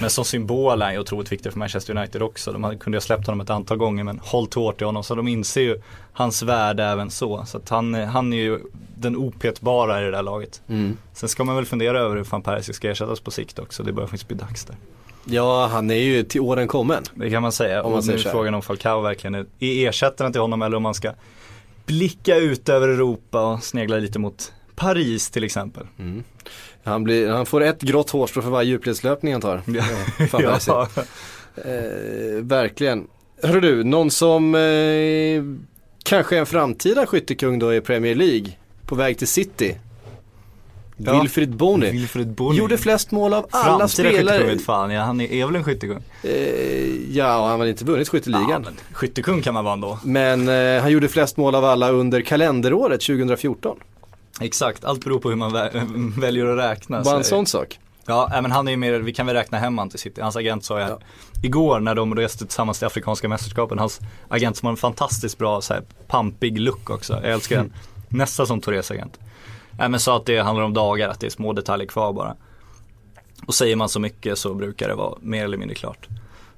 [0.00, 2.52] Men som symbol är han ju otroligt viktig för Manchester United också.
[2.52, 5.28] De kunde ha släppt honom ett antal gånger men hållit hårt i honom så de
[5.28, 5.80] inser ju
[6.12, 7.44] hans värde även så.
[7.46, 8.60] Så att han, han är ju
[8.98, 10.62] den opetbara i det där laget.
[11.12, 13.82] Sen ska man väl fundera över hur van Persie ska ersättas på sikt också.
[13.82, 14.76] Det börjar faktiskt bli dags där.
[15.24, 17.02] Ja, han är ju till åren kommen.
[17.14, 17.82] Det kan man säga.
[17.82, 20.82] Om man och nu är frågan om Falcao verkligen är ersättaren till honom eller om
[20.82, 21.12] man ska
[21.86, 25.86] blicka ut över Europa och snegla lite mot Paris till exempel.
[26.86, 29.62] Han, blir, han får ett grått hårstrå för varje djupledslöpning han tar.
[30.32, 30.88] Vad ja.
[31.56, 33.06] Eh, verkligen.
[33.42, 35.42] Hörru du, någon som eh,
[36.02, 38.52] kanske är en framtida skyttekung då i Premier League.
[38.86, 39.76] På väg till City.
[40.96, 41.20] Ja.
[41.20, 41.90] Wilfried Bony.
[41.90, 42.58] Wilfred Bonny.
[42.58, 44.54] Gjorde flest mål av alla Framtida skyttekung spelare.
[44.54, 46.02] vet fan, ja, han är, är väl en skyttekung.
[46.22, 48.50] Eh, ja, han har inte vunnit skytteligan.
[48.50, 49.98] Ja, men skyttekung kan man vara ändå.
[50.04, 53.76] men eh, han gjorde flest mål av alla under kalenderåret 2014.
[54.40, 57.02] Exakt, allt beror på hur man vä- väljer att räkna.
[57.02, 57.78] Bara en Så- sån sak.
[58.08, 60.20] Ja, nej, men han är ju mer, vi kan väl räkna hem han till City.
[60.20, 60.96] Hans agent sa ju här,
[61.42, 65.60] igår när de reste tillsammans till Afrikanska mästerskapen, hans agent som har en fantastiskt bra
[65.60, 67.12] så här, pampig look också.
[67.22, 67.72] Jag älskar den.
[68.08, 69.18] Nästan som Torres agent.
[69.78, 72.36] Nej, men sa att det handlar om dagar, att det är små detaljer kvar bara.
[73.46, 76.08] Och säger man så mycket så brukar det vara mer eller mindre klart.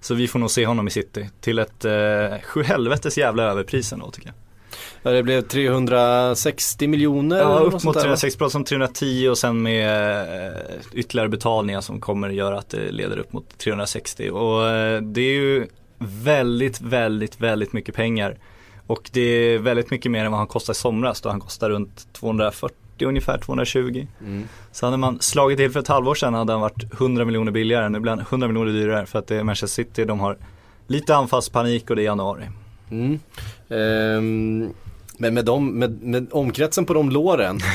[0.00, 1.92] Så vi får nog se honom i City till ett eh,
[2.44, 4.34] sjuhelvetes jävla överpris ändå tycker jag.
[5.02, 7.38] Det blev 360 miljoner.
[7.38, 8.00] Ja, upp mot där, va?
[8.00, 10.56] 360 brott som 310 och sen med eh,
[10.92, 14.30] ytterligare betalningar som kommer göra att det leder upp mot 360.
[14.30, 15.66] Och eh, det är ju
[15.98, 18.38] väldigt, väldigt, väldigt mycket pengar.
[18.86, 21.74] Och det är väldigt mycket mer än vad han kostade i somras då han kostade
[21.74, 24.06] runt 240 ungefär 220.
[24.20, 24.48] Mm.
[24.72, 27.88] Så hade man slagit till för ett halvår sedan hade han varit 100 miljoner billigare.
[27.88, 30.38] Nu blir han 100 miljoner dyrare för att det är Manchester City, de har
[30.86, 32.48] lite anfallspanik och det är januari.
[32.90, 33.20] Mm.
[33.68, 34.72] Ehm,
[35.20, 37.60] men med, dem, med, med omkretsen på de låren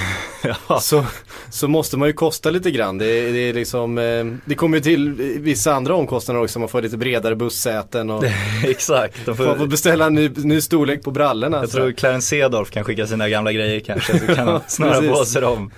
[0.68, 0.80] Ja.
[0.80, 1.06] så,
[1.50, 2.98] så måste man ju kosta lite grann.
[2.98, 6.60] Det, det, är liksom, eh, det kommer ju till vissa andra omkostnader också.
[6.60, 8.24] Man får lite bredare bussäten och
[8.64, 9.26] Exakt.
[9.26, 11.58] De man får får, beställa en ny, ny storlek på brallorna.
[11.58, 11.78] Jag så.
[11.78, 15.42] tror Clarence Seedorf kan skicka sina gamla grejer kanske, så kan han snöra på sig
[15.42, 15.72] dem.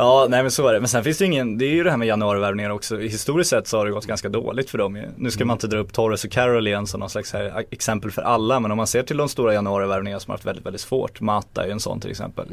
[0.00, 0.80] Ja, nej men så är det.
[0.80, 2.96] Men sen finns det ingen, det är ju det här med januarivärvningar också.
[2.96, 5.08] Historiskt sett så har det gått ganska dåligt för dem ju.
[5.16, 8.10] Nu ska man inte dra upp Torres och Carroll igen som någon slags här exempel
[8.10, 8.60] för alla.
[8.60, 11.20] Men om man ser till de stora januarivärvningar som har haft väldigt, väldigt svårt.
[11.20, 12.46] Mata är ju en sån till exempel.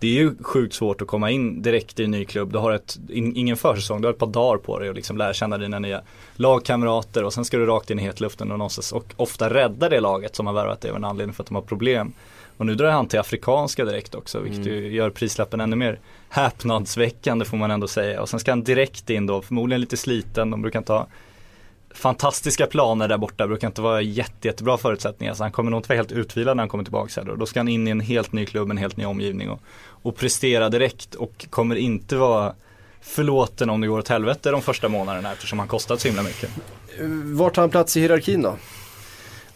[0.00, 2.52] Det är ju sjukt svårt att komma in direkt i en ny klubb.
[2.52, 5.16] Du har ett, in, ingen försäsong, du har ett par dagar på dig och liksom
[5.16, 6.00] lära känna dina nya
[6.36, 10.00] lagkamrater och sen ska du rakt in i hetluften och någonstans och ofta rädda det
[10.00, 12.12] laget som har värvat det av en anledning för att de har problem.
[12.58, 17.44] Och nu drar han till afrikanska direkt också vilket ju gör prislappen ännu mer häpnadsväckande
[17.44, 18.22] får man ändå säga.
[18.22, 21.06] Och sen ska han direkt in då, förmodligen lite sliten, de brukar inte ha
[21.90, 25.34] fantastiska planer där borta, brukar inte vara jätte, jättebra förutsättningar.
[25.34, 27.32] Så han kommer nog inte vara helt utvilad när han kommer tillbaka heller.
[27.32, 29.60] Och då ska han in i en helt ny klubb, en helt ny omgivning och,
[30.02, 32.54] och prestera direkt och kommer inte vara
[33.00, 36.50] förlåten om det går åt helvete de första månaderna eftersom han kostat så himla mycket.
[37.24, 38.56] Vart har han plats i hierarkin då?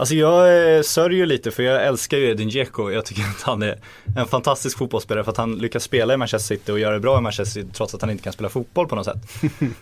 [0.03, 2.91] Alltså jag eh, sörjer lite för jag älskar ju Edin Dzeko.
[2.91, 3.79] Jag tycker att han är
[4.17, 7.19] en fantastisk fotbollsspelare för att han lyckas spela i Manchester City och göra det bra
[7.19, 9.17] i Manchester City trots att han inte kan spela fotboll på något sätt.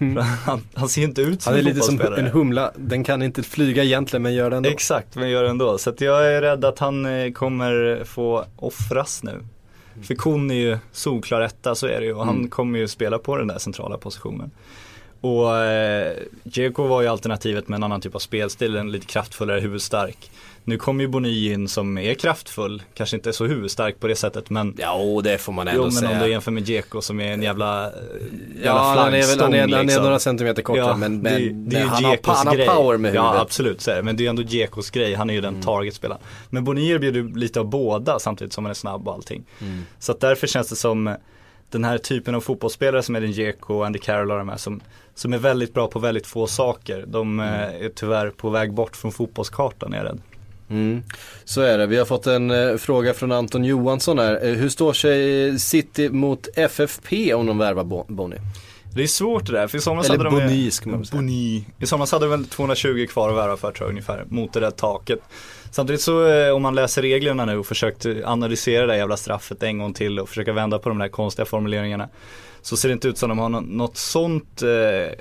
[0.46, 2.28] Han, han ser inte ut som Han är en lite som fotbollsspelare.
[2.28, 2.72] en humla.
[2.76, 4.68] Den kan inte flyga egentligen men gör det ändå.
[4.70, 5.78] Exakt, men gör det ändå.
[5.78, 9.44] Så jag är rädd att han eh, kommer få offras nu.
[10.02, 12.14] För Kon är ju solklar etta, så är det ju.
[12.14, 14.50] Och han kommer ju spela på den där centrala positionen.
[15.20, 16.16] Och eh,
[16.76, 20.30] var ju alternativet med en annan typ av spelstil, en lite kraftfullare, huvudstark.
[20.64, 24.50] Nu kommer ju Boni in som är kraftfull, kanske inte så huvudstark på det sättet
[24.50, 26.10] men Ja, det får man ändå Jo men säga.
[26.10, 27.92] om du jämför med Dzeko som är en jävla, eh,
[28.54, 30.04] jävla Ja, han är, väl, han, är, han är liksom.
[30.04, 32.54] några centimeter kortare Ja, men, det, men, det är men ju han, har, han har
[32.76, 33.14] power med huvudet.
[33.34, 35.50] Ja absolut så är det, men det är ändå Dzekos grej, han är ju den
[35.54, 35.62] Mm.
[35.62, 36.20] targetspelaren.
[36.50, 39.44] Men Bonnier bjuder lite av båda samtidigt som han är snabb och allting.
[39.60, 39.82] Mm.
[39.98, 41.16] Så att därför känns det som
[41.72, 44.80] den här typen av fotbollsspelare som Edin Dzeko och Andy Carroll och de här som,
[45.14, 47.04] som är väldigt bra på väldigt få saker.
[47.06, 47.84] De eh, Mm.
[47.84, 50.18] är tyvärr på väg bort från fotbollskartan är rädd.
[50.70, 51.02] Mm.
[51.44, 51.86] Så är det.
[51.86, 54.44] Vi har fått en eh, fråga från Anton Johansson här.
[54.46, 58.36] Eh, hur står sig City mot FFP om de värvar Bo- Bonny?
[58.94, 61.06] Det är svårt det där, för i somras Eller hade de Boni, ska man väl
[61.06, 61.16] säga.
[61.16, 61.64] Boni.
[61.78, 64.60] I somras hade de väl 220 kvar att värva för tror jag ungefär, mot det
[64.60, 65.20] där taket.
[65.70, 69.62] Samtidigt så eh, om man läser reglerna nu och försökt analysera det där jävla straffet
[69.62, 72.08] en gång till och försöka vända på de där konstiga formuleringarna.
[72.62, 75.12] Så ser det inte ut som de har nå- något sånt eh,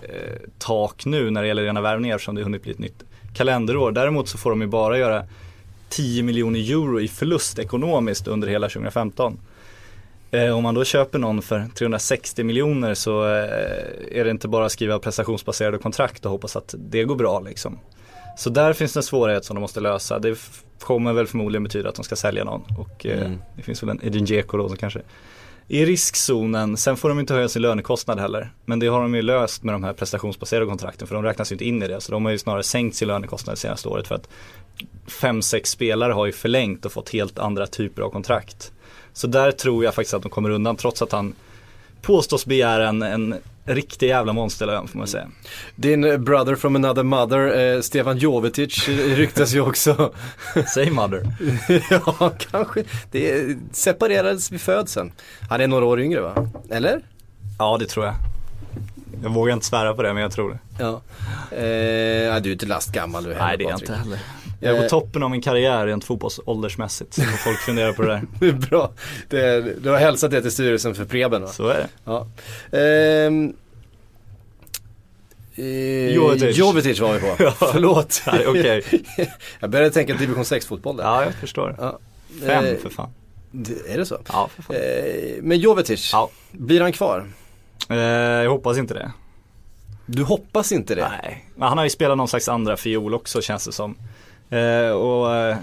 [0.58, 3.04] tak nu när det gäller rena värvningar eftersom det har hunnit bli ett nytt
[3.36, 3.92] kalenderår.
[3.92, 5.24] Däremot så får de ju bara göra
[5.90, 9.40] 10 miljoner euro i förlust ekonomiskt under hela 2015.
[10.32, 14.66] Eh, om man då köper någon för 360 miljoner så eh, är det inte bara
[14.66, 17.80] att skriva prestationsbaserade kontrakt och hoppas att det går bra liksom.
[18.38, 20.20] Så där finns det en svårighet som de måste lösa.
[20.20, 20.38] Det
[20.80, 23.40] kommer väl förmodligen betyda att de ska sälja någon och eh, Mm.
[23.58, 25.02] det finns väl en Edin Dzeko då som kanske
[25.68, 26.78] i riskzonen.
[26.78, 28.52] Sen får de inte höja sin lönekostnad heller.
[28.66, 31.54] Men det har de ju löst med de här prestationsbaserade kontrakten för de räknas ju
[31.54, 32.02] inte in i det.
[32.02, 34.30] Så de har ju snarare sänkt sin lönekostnad det senaste året för att
[35.08, 38.72] fem, sex spelare har ju förlängt och fått helt andra typer av kontrakt.
[39.20, 41.34] Så där tror jag faktiskt att de kommer undan trots att han
[42.02, 45.28] påstås begära en, en riktig jävla monsterlön får man säga.
[45.76, 50.14] Din brother from another mother, eh, Stefan Jovetic, ryktas ju också.
[50.74, 51.24] Säg mother.
[51.90, 52.84] ja, kanske.
[53.12, 55.12] Det separerades vid födseln.
[55.50, 56.50] Han är några år yngre va?
[56.70, 57.02] Eller?
[57.58, 58.16] Ja det tror jag.
[59.24, 60.84] Jag vågar inte svära på det men jag tror det.
[60.84, 61.02] Ja.
[61.58, 64.20] Eh, du är inte lastgammal du heller Nej det är jag inte heller.
[64.60, 64.90] Jag är på Eh.
[64.90, 67.14] toppen av min karriär rent fotbollsåldersmässigt.
[67.14, 68.22] Så folk fundera på det där.
[68.40, 68.92] Det är bra.
[69.30, 71.48] Det, du har hälsat det till styrelsen för Preben va?
[71.48, 71.88] Så är det.
[72.06, 72.28] Ja.
[72.78, 73.54] Ehm,
[75.56, 76.58] eh, Jovetic.
[76.58, 77.36] Jovetic var vi på.
[77.44, 77.52] Ja.
[77.72, 78.22] Förlåt.
[78.28, 78.84] Nej, okej.
[79.60, 81.04] jag började tänka division 6 fotboll där.
[81.04, 81.76] Ja jag förstår.
[81.80, 82.00] Ja.
[82.46, 83.10] Fem Eh, för fan.
[83.90, 84.18] är det så?
[84.28, 84.76] Ja för fan.
[84.76, 86.30] Eh, men Jovetic, Ja.
[86.52, 87.28] blir han kvar?
[87.90, 89.12] Eh, jag hoppas inte det.
[90.06, 91.12] Du hoppas inte det?
[91.24, 93.96] Nej, men han har ju spelat någon slags andra fiol också känns det som.
[94.50, 95.58] Eh, och eh,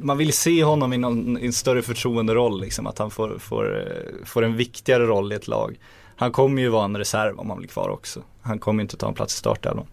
[0.00, 3.78] man vill se honom i, någon, i en större förtroenderoll liksom, att han får, får,
[3.78, 5.78] eh, får en viktigare roll i ett lag.
[6.16, 8.20] Han kommer ju vara en reserv om han blir kvar också.
[8.42, 9.86] Han kommer inte ta en plats i startelvan.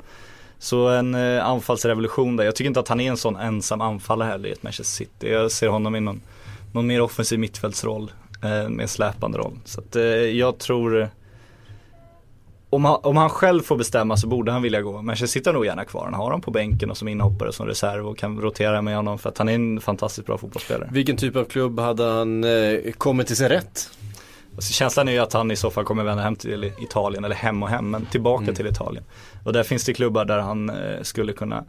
[0.59, 2.43] Så en eh, anfallsrevolution där.
[2.43, 5.31] Jag tycker inte att han är en sån ensam anfallare heller i ett Manchester City.
[5.31, 6.21] Jag ser honom i någon,
[6.73, 8.11] någon mer offensiv mittfältsroll.
[8.43, 9.59] Eh, med släpande roll.
[9.65, 11.07] Så att eh, jag tror eh,
[12.69, 15.01] om han, om han själv får bestämma så borde han vilja gå.
[15.01, 16.05] Manchester City har nog gärna kvar.
[16.05, 19.17] Han har honom på bänken och som inhoppare som reserv och kan rotera med honom
[19.17, 20.89] för att han är en fantastiskt bra fotbollsspelare.
[20.91, 23.89] Vilken typ av klubb hade han eh, kommit till sin rätt?
[24.57, 27.35] Så känslan är ju att han i så fall kommer vända hem till Italien, eller
[27.35, 29.03] hem och hem, men tillbaka till Italien.
[29.43, 31.63] Och där finns det klubbar där han eh, skulle kunna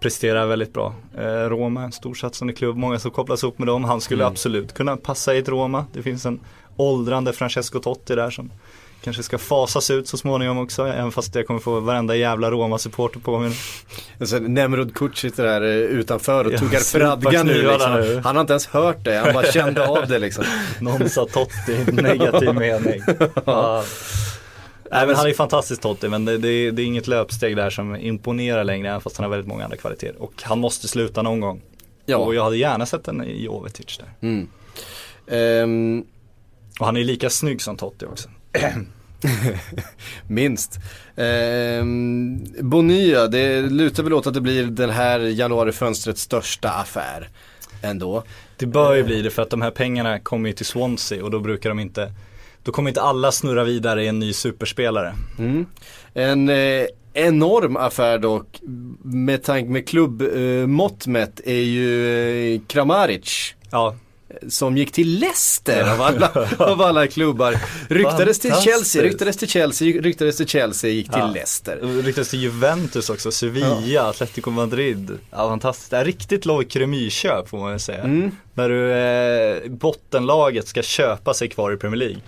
[0.00, 0.94] prestera väldigt bra.
[1.18, 3.84] Eh, Roma, en storsatsande klubb, många som kopplas upp med dem.
[3.84, 5.86] Han skulle absolut kunna passa i ett Roma.
[5.92, 6.40] Det finns en
[6.76, 8.50] åldrande Francesco Totti där som
[9.04, 13.20] kanske ska fasas ut så småningom också, även fast jag kommer få varenda jävla Roma-supporter
[13.20, 13.52] på mig.
[14.20, 18.20] Alltså, Nemrod Kuc sitter där eh, utanför och Ja, tuggar fradga nu liksom.
[18.24, 20.44] Han har inte ens hört det, han bara kände av det liksom.
[20.80, 23.02] Någon sa Totti i negativ mening.
[23.44, 23.84] Ja.
[24.92, 27.96] Nej men han är fantastisk Totti men det, det, det är inget löpsteg där som
[27.96, 30.22] imponerar längre även fast han har väldigt många andra kvaliteter.
[30.22, 31.60] Och han måste sluta någon gång.
[32.06, 32.16] Ja.
[32.16, 34.28] Och jag hade gärna sett en i Jovetic där.
[34.28, 34.48] Mm.
[35.26, 36.04] Ehm,
[36.80, 38.28] Och han är lika snygg som Totti också.
[40.26, 40.78] minst.
[41.16, 47.28] Ehm, Bonilla, det lutar väl åt att det blir den här januarifönstrets största affär.
[47.82, 48.24] Ändå.
[48.56, 51.30] Det bör ju bli det för att de här pengarna kommer ju till Swansea och
[51.30, 52.12] då brukar de inte
[52.62, 55.14] Då kommer inte alla snurra vidare i en ny superspelare.
[55.38, 55.66] Mm.
[56.14, 58.60] En eh, enorm affär dock,
[59.02, 63.54] med tanke med klubbmått eh, mätt, är ju eh, Kramaric.
[63.70, 63.96] Ja,
[64.48, 67.56] Som gick till Leicester av alla, av alla klubbar.
[67.88, 68.52] Ryktades till.
[68.54, 71.26] Chelsea, ryktades till Chelsea, ryktades till Chelsea, gick till Ja.
[71.30, 72.02] Leicester.
[72.02, 75.18] Ryktas till Juventus också, Sevilla, Atletico Madrid.
[75.30, 75.90] Ja, fantastiskt.
[75.90, 78.02] Det är riktigt Loic Remy-köp får man väl säga.
[78.02, 78.30] Mm.
[78.54, 82.18] När du, eh, bottenlaget ska köpa sig kvar i Premier League.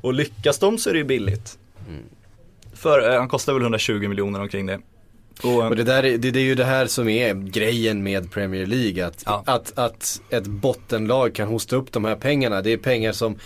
[0.00, 1.58] Och lyckas de så är det ju billigt.
[2.74, 4.78] För eh, han kostar väl 120 miljoner omkring det.
[5.44, 8.32] Och, Och det, där, är- det, det är ju det här som är grejen med
[8.32, 9.06] Premier League.
[9.06, 9.42] Att, Ja.
[9.46, 12.62] att, att ett bottenlag kan hosta upp de här pengarna.
[12.62, 13.36] Det är pengar som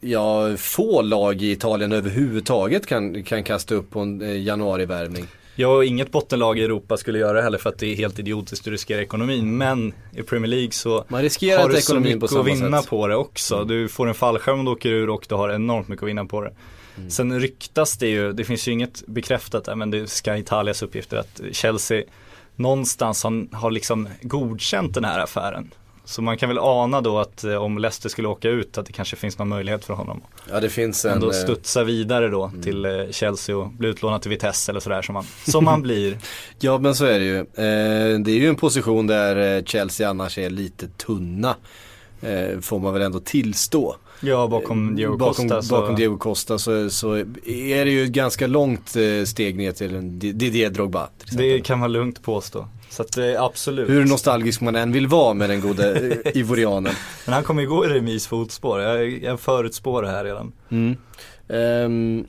[0.00, 5.24] ja, få lag i Italien överhuvudtaget kan, kan kasta upp på en eh, januarivärvning.
[5.58, 8.18] Ja, och inget bottenlag i Europa skulle göra det heller för att det är helt
[8.18, 9.56] idiotiskt att riskera ekonomin.
[9.56, 12.80] Men i Premier League så Man riskerar har du så ekonomin mycket på att vinna
[12.82, 12.90] sätt.
[12.90, 13.64] på det också.
[13.64, 16.24] Du får en fallskärm om du åker ur och du har enormt mycket att vinna
[16.24, 16.52] på det.
[16.96, 17.10] Mm.
[17.10, 21.16] Sen ryktas det ju, det finns ju inget bekräftat där men det ska Italias uppgifter
[21.16, 22.02] att Chelsea
[22.56, 25.70] någonstans har, har liksom godkänt den här affären.
[26.06, 28.92] Så man kan väl ana då att eh, om Leicester skulle åka ut att det
[28.92, 30.20] kanske finns någon möjlighet för honom.
[30.50, 31.12] Ja det finns en...
[31.12, 35.02] Ändå eh, studsa vidare då till eh, Chelsea och bli utlånad till Vitesse eller sådär
[35.02, 36.18] som man, som man blir.
[36.58, 37.46] Ja men så är det ju.
[38.18, 41.56] Det är ju en position där Chelsea annars är lite tunna.
[42.60, 43.96] Får man väl ändå tillstå.
[44.20, 45.62] Ja, bakom Diego bakom, Costa.
[45.62, 47.12] Så, bakom Diego Costa så, så
[47.46, 51.08] är det ju ett ganska långt eh, steg ner till en Di- Didier Drogba.
[51.32, 52.68] det kan man lugnt påstå.
[52.90, 53.90] Så att eh, absolut.
[53.90, 56.92] Hur nostalgisk man än vill vara med den gode eh, ivorianen.
[57.24, 58.80] Men han kommer ju gå i Remis fotspår.
[58.80, 60.52] Jag, jag förutspår det här redan.
[60.70, 60.96] Mm.
[61.48, 62.26] Ehm,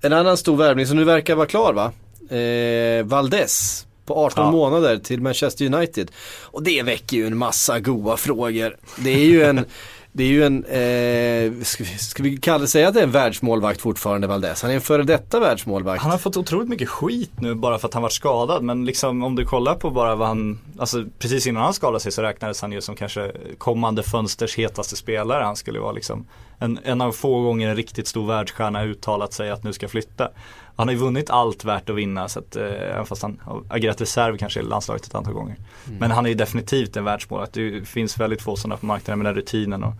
[0.00, 1.92] en annan stor värvning som nu verkar vara klar va?
[2.36, 4.50] Eh, Valdes på 18 Ja.
[4.50, 6.10] månader till Manchester United.
[6.42, 8.76] Och det väcker ju en massa goa frågor.
[8.98, 9.64] Det är ju en
[10.18, 13.10] Det är ju en, eh, ska, vi, ska vi kalla säga att det är en
[13.10, 14.62] världsmålvakt fortfarande Valdes?
[14.62, 16.02] Han är en före detta världsmålvakt.
[16.02, 18.62] Han har fått otroligt mycket skit nu bara för att han varit skadad.
[18.62, 22.12] Men liksom om du kollar på bara vad han, alltså precis innan han skadade sig
[22.12, 25.44] så räknades han ju som kanske kommande fönsters hetaste spelare.
[25.44, 26.26] Han skulle vara liksom
[26.58, 30.30] en, en av få gånger en riktigt stor världsstjärna uttalat sig att nu ska flytta.
[30.76, 33.62] Han har ju vunnit allt värt att vinna så att eh, även fast han har
[33.68, 35.56] agerat reserv kanske i landslaget ett antal gånger.
[35.98, 37.52] Men han är ju definitivt en världsmålvakt.
[37.52, 39.92] Det finns väldigt få sådana på marknaden med den rutinen och,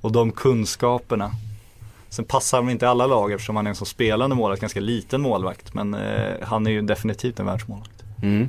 [0.00, 1.30] och de kunskaperna
[2.10, 4.80] Sen passar han inte i alla lag eftersom han är en så spelande målvakt, ganska
[4.80, 5.74] liten målvakt.
[5.74, 8.04] Men eh, han är ju definitivt en världsmålvakt.
[8.22, 8.48] Mm.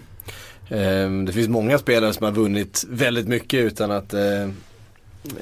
[0.67, 4.49] Eh, det finns många spelare som har vunnit väldigt mycket utan att eh,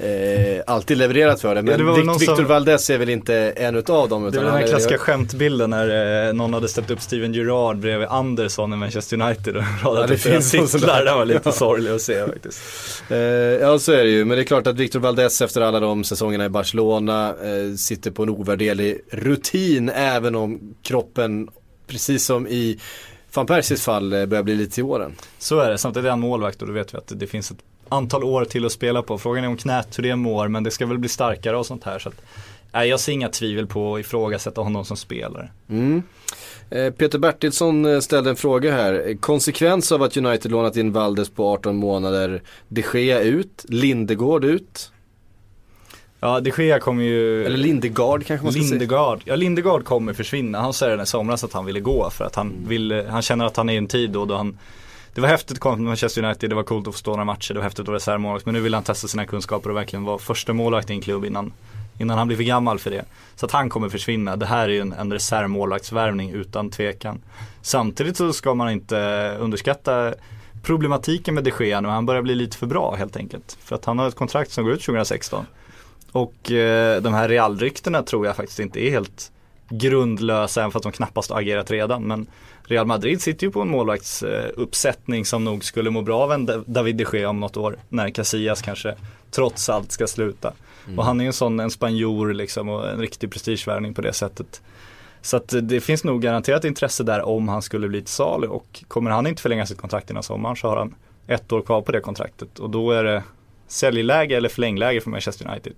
[0.01, 1.61] eh, alltid levererat för det.
[1.61, 4.23] Men Ja, det var Victor som- Valdez är väl inte en utav dem.
[4.23, 7.34] Det är väl den här är- klassiska skämtbilden när eh, någon hade ställt upp Steven
[7.34, 10.88] Gerrard bredvid Anderson i Manchester United och Ja, radat det upp titlar.
[10.97, 11.05] där.
[11.05, 11.51] Det var lite Ja.
[11.51, 12.61] sorgligt att se faktiskt.
[13.09, 15.80] Eh, ja så är det ju, men det är klart att Victor Valdez efter alla
[15.80, 21.47] de säsongerna i Barcelona eh, sitter på en ovärderlig rutin även om kroppen,
[21.88, 22.80] precis som i
[23.34, 25.15] van Persies fall, eh, börjar bli lite till åren.
[25.39, 27.57] Så är det, samtidigt är han målvakt och då vet vi att det finns ett
[27.90, 29.18] antal år till att spela på.
[29.18, 31.84] Frågan är om knät hur det mår men det ska väl bli starkare och sånt
[31.84, 32.00] här.
[32.00, 32.22] Så att,
[32.72, 35.50] nej, jag ser inga tvivel på att ifrågasätta honom som spelare.
[35.70, 36.04] Mm.
[36.70, 39.18] Eh, Peter Bertilsson eh, ställde en fråga här.
[39.20, 42.42] Konsekvens av att United lånat in Valdes på 18 månader.
[42.68, 44.92] De Gea ut, Lindegård ut.
[46.20, 48.72] Ja, de Gea kommer ju Eller Lindegard kanske man ska säga.
[48.72, 50.62] Lindegard, ja Lindegard kommer försvinna.
[50.62, 52.70] Han sa redan i somras att han ville gå för att han Mm.
[52.70, 54.58] vill, han känner att han är i en tid då, då han
[55.18, 57.26] det var häftigt att komma till Manchester United, det var coolt att få stå några
[57.26, 58.45] matcher, det var häftigt att vara reservmålvakt.
[58.45, 61.26] Men nu vill han testa sina kunskaper och verkligen vara första målvakt i en klubb
[61.26, 61.53] innan
[61.99, 63.05] Innan han blir för gammal för det.
[63.36, 64.36] Så att han kommer försvinna.
[64.36, 67.22] Det här är ju en, en reservmålvaktsvärvning utan tvekan.
[67.61, 68.97] Samtidigt så ska man inte
[69.39, 70.13] underskatta
[70.63, 71.88] problematiken med de Gea nu.
[71.88, 73.57] Han börjar bli lite för bra helt enkelt.
[73.61, 75.45] För att han har ett kontrakt som går ut 2016.
[76.11, 79.32] Och eh, de här Real-ryktena tror jag faktiskt inte är helt
[79.70, 82.03] grundlösa även fast de knappast har agerat redan.
[82.03, 82.28] Men
[82.68, 86.63] Real Madrid sitter ju på en målvaktsuppsättning som nog skulle må bra av en Da-
[86.65, 87.78] David de Gea om något år.
[87.89, 88.95] När Casillas kanske
[89.32, 90.53] trots allt ska sluta.
[90.97, 94.13] Och han är ju en sån, en spanjor liksom och en riktig prestigevärvning på det
[94.13, 94.61] sättet.
[95.22, 98.84] Så att det finns nog garanterat intresse där om han skulle bli till salu och
[98.88, 100.95] kommer han inte förlänga sitt kontrakt innan sommaren så har han
[101.28, 103.24] ett år kvar på det kontraktet och då är det
[103.68, 105.74] säljläge eller förlängläge för Manchester United.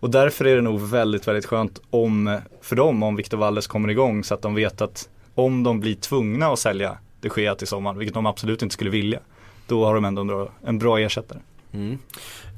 [0.00, 3.88] Och därför är det nog väldigt, väldigt skönt om, för dem om Victor Valles kommer
[3.90, 5.08] igång så att de vet att
[5.40, 8.90] om de blir tvungna att sälja de Gea till sommaren, vilket de absolut inte skulle
[8.90, 9.18] vilja,
[9.66, 11.38] då har de ändå en bra, en bra ersättare.
[11.72, 11.98] Mm.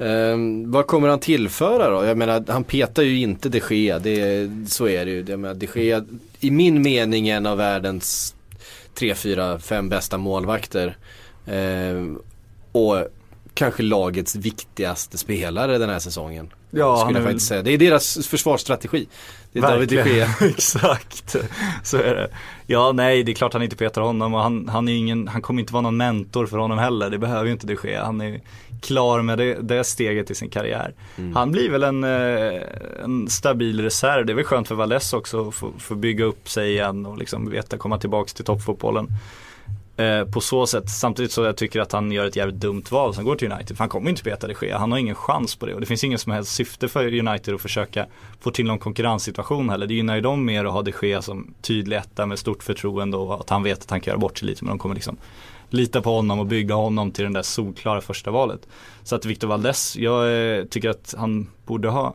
[0.01, 2.05] Ehm, vad kommer han tillföra då?
[2.05, 5.24] Jag menar, han petar ju inte de Gea, det, så är det ju.
[5.28, 6.05] Jag menar, de Gea,
[6.41, 8.35] i min mening en av världens
[8.95, 10.97] tre, fyra, fem bästa målvakter.
[11.47, 12.16] Eh,
[12.72, 13.09] och
[13.55, 16.51] kanske lagets viktigaste spelare den här säsongen.
[16.74, 17.62] Ja, han skulle jag faktiskt säga.
[17.62, 19.06] Det är deras försvarsstrategi.
[19.52, 20.28] Det är David de Verkligen.
[20.40, 21.36] Exakt,
[21.82, 22.28] så är det.
[22.66, 25.42] Ja nej det är klart han inte petar honom och han, han, är ingen, han
[25.42, 27.10] kommer inte vara någon mentor för honom heller.
[27.10, 27.96] Det behöver ju inte det ske.
[27.96, 28.40] Han är
[28.80, 30.94] klar med det, det steget i sin karriär.
[31.34, 32.60] Han blir väl en, eh,
[33.04, 34.26] en stabil reserv.
[34.26, 37.18] Det är väl skönt för Valles också att få, få bygga upp sig igen och
[37.18, 39.08] liksom veta komma tillbaka till toppfotbollen.
[40.03, 43.14] Eh, på så sätt, samtidigt så jag tycker att han gör ett jävligt dumt val
[43.14, 43.76] som går till United.
[43.76, 45.86] För han kommer inte peta det Gea, Han har ingen chans på det och det
[45.86, 48.07] finns ingen som helst syfte för United att försöka
[48.40, 49.86] få till någon konkurrenssituation heller.
[49.86, 53.16] Det gynnar ju dem mer att ha det ske som tydlig etta med stort förtroende
[53.16, 54.64] och att han vet att han kan göra bort sig lite.
[54.64, 55.16] Men de kommer liksom
[55.70, 58.68] lita på honom och bygga honom till den där solklara första valet.
[59.03, 62.14] Så att Victor Valdes, jag eh, tycker att han borde ha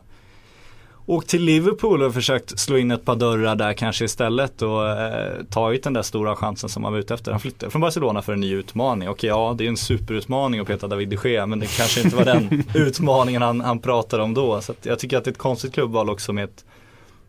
[1.08, 5.44] åkt till Liverpool och försökt slå in ett par dörrar där kanske istället och eh,
[5.50, 7.30] tagit den där stora chansen som han var ute efter.
[7.30, 9.08] Han flyttade från Barcelona för en ny utmaning.
[9.08, 12.16] Okej, ja det är en superutmaning att peta David de Gea men det kanske inte
[12.16, 14.60] var den utmaningen han, han pratade om då.
[14.60, 16.64] Så jag tycker att det är ett konstigt klubbval också med ett,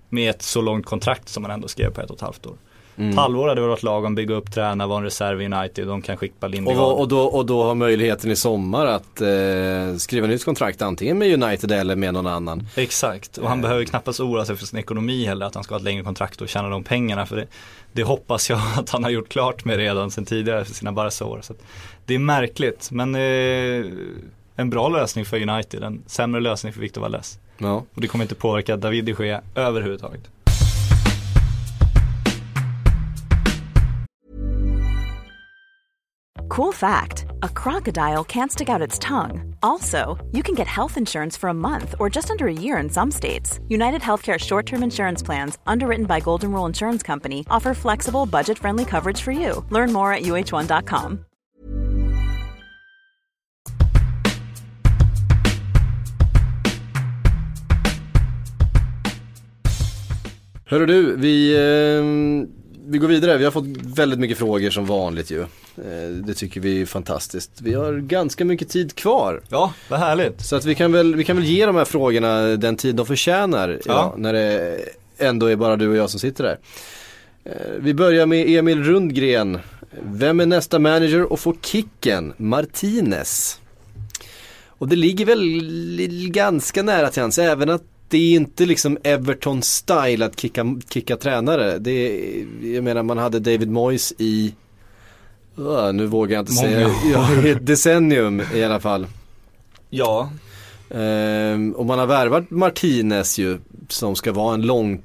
[0.09, 2.55] med ett så långt kontrakt som man ändå skrev på ett och ett halvt år.
[2.99, 3.09] Mm.
[3.11, 6.17] Ett halvår hade varit lagom, bygga upp, träna, vara en reserv i United, de kan
[6.17, 6.77] skicka Och, Lindegard.
[6.79, 11.17] vad- och, då, och då har möjligheten i sommar att eh, skriva nytt kontrakt antingen
[11.17, 12.67] med United eller med någon annan.
[12.75, 15.77] Exakt, och han behöver knappast oroa sig för sin ekonomi heller, att han ska ha
[15.79, 17.25] ett längre kontrakt och tjäna de pengarna.
[17.25, 17.45] För det,
[17.91, 21.41] det hoppas jag att han har gjort klart med redan sen tidigare för sina Barca-år.
[22.05, 23.85] Det är märkligt, men eh,
[24.55, 27.39] en bra lösning för United, en sämre lösning för Victor Valdes.
[27.57, 27.83] Ja.
[27.93, 30.21] Och det kommer inte påverka David de Gea överhuvudtaget.
[36.49, 39.55] Cool fact a crocodile can't stick out its tongue.
[39.61, 42.89] Also, you can get health insurance for a month or just under a year in
[42.89, 43.59] some states.
[43.67, 48.57] United Healthcare short term insurance plans, underwritten by Golden Rule Insurance Company, offer flexible, budget
[48.57, 49.63] friendly coverage for you.
[49.69, 51.25] Learn more at uh1.com.
[60.65, 62.03] Hörru du, vi, eh,
[62.85, 63.37] vi går vidare.
[63.37, 63.65] Vi har fått
[63.97, 65.45] väldigt mycket frågor som vanligt ju.
[65.85, 67.51] Eh, det tycker vi är fantastiskt.
[67.61, 69.41] Vi har ganska mycket tid kvar.
[69.49, 70.45] Ja, vad härligt.
[70.45, 73.05] Så att vi kan väl, vi kan väl ge de här frågorna den tid de
[73.05, 74.13] förtjänar idag, Ja.
[74.17, 74.79] när det
[75.17, 76.59] ändå är bara du och jag som sitter där.
[77.43, 79.59] Eh, Vi börjar med Emil Rundgren.
[80.03, 82.33] Vem är nästa manager och får kicken?
[82.37, 83.59] Martinez.
[84.67, 90.25] Och det ligger väl ganska nära till hans, även att det är inte liksom Everton-style
[90.25, 91.77] att kicka, kicka tränare.
[91.77, 94.53] Det är, jag menar man hade David Moyes i,
[95.59, 99.07] uh, nu vågar jag inte Många säga, ja, ett decennium i alla fall.
[99.89, 100.29] Ja,
[100.89, 105.01] Ehm, och man har värvat Martinez ju som ska vara en lång,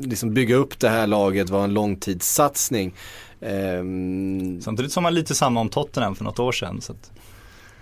[0.00, 2.94] liksom bygga upp det här laget, vara en långtidssatsning.
[3.40, 6.80] Ehm, samtidigt som man lite samma om Tottenham för något år sedan.
[6.80, 7.12] Så att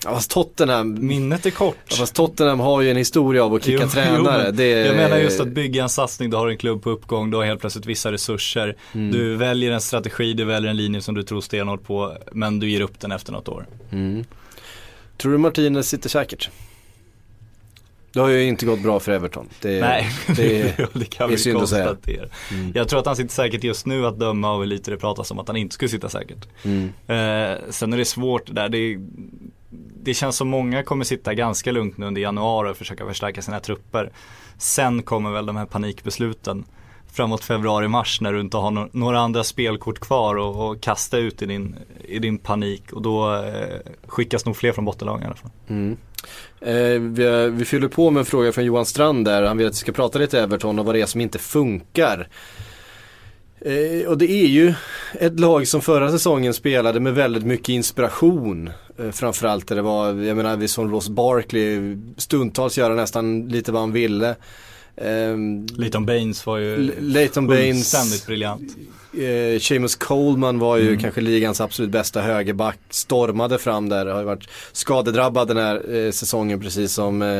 [0.03, 1.93] fast Tottenham, minnet är kort.
[1.99, 4.17] fast Tottenham har ju en historia av att kicka Jo, tränare.
[4.19, 6.91] jo, men det, Jag menar just att bygga en satsning, du har en klubb på
[6.91, 8.77] uppgång, du har helt plötsligt vissa resurser.
[8.95, 9.11] Mm.
[9.13, 12.71] Du väljer en strategi, du väljer en linje som du tror stenhårt på, men du
[12.71, 13.67] ger upp den efter något år.
[13.93, 14.25] Mm.
[15.17, 16.51] Tror du Martinez sitter säkert?
[18.15, 19.49] Det har ju inte gått bra för Everton.
[19.61, 21.87] Det, Nej, det, det kan är vi synd att säga.
[21.87, 22.27] konstatera.
[22.51, 22.73] Mm.
[22.75, 25.31] Jag tror att han sitter säkert just nu att döma av hur lite det pratas
[25.31, 26.49] om att han inte skulle sitta säkert.
[26.65, 26.85] mm.
[27.07, 28.69] Eh, sen är det svårt det där.
[28.69, 28.99] Det,
[30.03, 33.61] det känns som många kommer sitta ganska lugnt nu under januari och försöka förstärka sina
[33.61, 34.13] trupper.
[34.59, 36.65] Sen kommer väl de här panikbesluten
[37.13, 41.43] framåt februari-mars när du inte har no- några andra spelkort kvar och, och kasta ut
[41.43, 45.35] i din, i din panik och då eh, skickas nog fler från bottenlagen i alla
[45.35, 45.51] fall.
[45.69, 45.97] Mm.
[46.61, 49.43] Eh, vi, vi fyller på med en fråga från Johan Strand där.
[49.43, 52.29] Han vill att vi ska prata lite Everton och vad det är som inte funkar.
[53.65, 54.75] Eh, och det är ju
[55.21, 58.71] ett lag som förra säsongen spelade med väldigt mycket inspiration.
[58.99, 63.73] Eh, framförallt där det var, jag menar vi som Ross Barkley stundtals göra nästan lite
[63.73, 64.35] vad han ville.
[64.97, 68.77] Ehm, Leighton Baines var ju L- Leighton Baines, fullständigt briljant.
[69.15, 71.01] eh, Seamus Coleman var ju Mm.
[71.01, 72.79] kanske ligans absolut bästa högerback.
[72.91, 77.39] Stormade fram där, har ju varit skadedrabbad den här eh, säsongen precis som eh,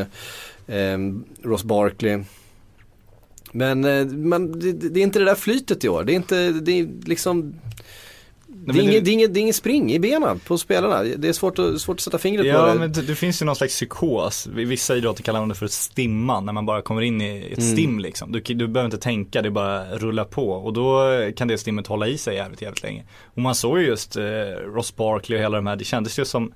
[0.77, 0.97] eh,
[1.43, 2.19] Ross Barkley.
[3.55, 6.03] Men, eh, men det, det är inte det där flytet i år.
[6.03, 7.55] Det är inte, det är liksom
[8.47, 11.03] det är, men inget, det- är inget, det är inget spring i benen på spelarna.
[11.03, 12.79] Det är svårt att, svårt att sätta fingret på Ja det.
[12.79, 14.47] men det, det finns ju någon slags psykos.
[14.47, 17.71] Vissa idrotter kallar man det för stimma när man bara kommer in i ett Mm.
[17.71, 18.31] stim liksom.
[18.31, 21.01] Du, du behöver inte tänka, det bara rullar på och då
[21.35, 23.03] kan det stimmet hålla i sig jävligt jävligt länge.
[23.25, 24.23] Och man såg ju just eh,
[24.75, 26.53] Ross Barkley och hela de här, det kändes ju som,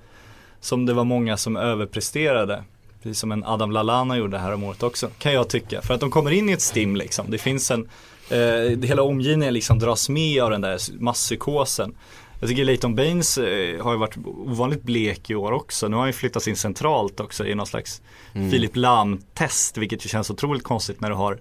[0.60, 2.64] som det var många som överpresterade.
[3.04, 5.82] Precis som en Adam Lallana gjorde här om året också, kan jag tycka.
[5.82, 7.32] För att de kommer in i ett stim liksom.
[7.32, 7.90] Det finns en,
[8.30, 11.96] eh, hela omgivningen liksom dras med av den där masspsykosen.
[12.40, 15.88] Jag tycker Leighton Baines eh, har ju varit ovanligt blek i år också.
[15.88, 18.02] Nu har han ju flyttats in centralt också i någon slags
[18.34, 21.40] Filip Lahm-test, vilket ju känns otroligt konstigt när du har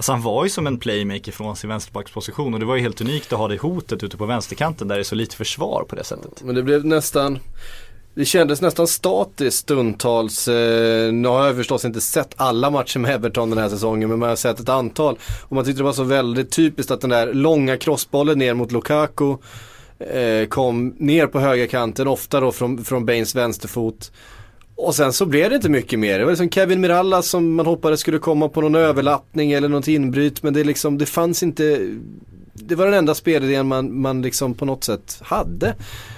[0.00, 3.00] Alltså han var ju som en playmaker från sin vänsterbacksposition och det var ju helt
[3.00, 5.96] unikt att ha det hotet ute på vänsterkanten där det är så lite försvar på
[5.96, 6.42] det sättet.
[6.42, 7.38] Men det blev nästan
[8.14, 10.48] det kändes nästan statiskt stundtals.
[10.48, 14.18] Eh, nu har jag förstås inte sett alla matcher med Everton den här säsongen men
[14.18, 15.18] man har sett ett antal.
[15.42, 18.72] Och man tyckte det var så väldigt typiskt att den där långa crossbollen ner mot
[18.72, 19.36] Lukaku
[19.98, 24.12] eh, kom ner på högerkanten, ofta då från, från Baines vänsterfot.
[24.76, 26.18] Och sen så blev det inte mycket mer.
[26.18, 29.88] Det var liksom Kevin Mirallas som man hoppades skulle komma på någon överlappning eller något
[29.88, 31.88] inbryt men det liksom, det fanns inte
[32.52, 35.74] det var den enda spelidén man, man liksom på något sätt hade.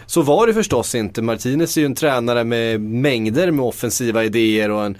[0.07, 1.23] Så var det förstås inte.
[1.23, 4.97] Martinez är ju en tränare med mängder med offensiva idéer och en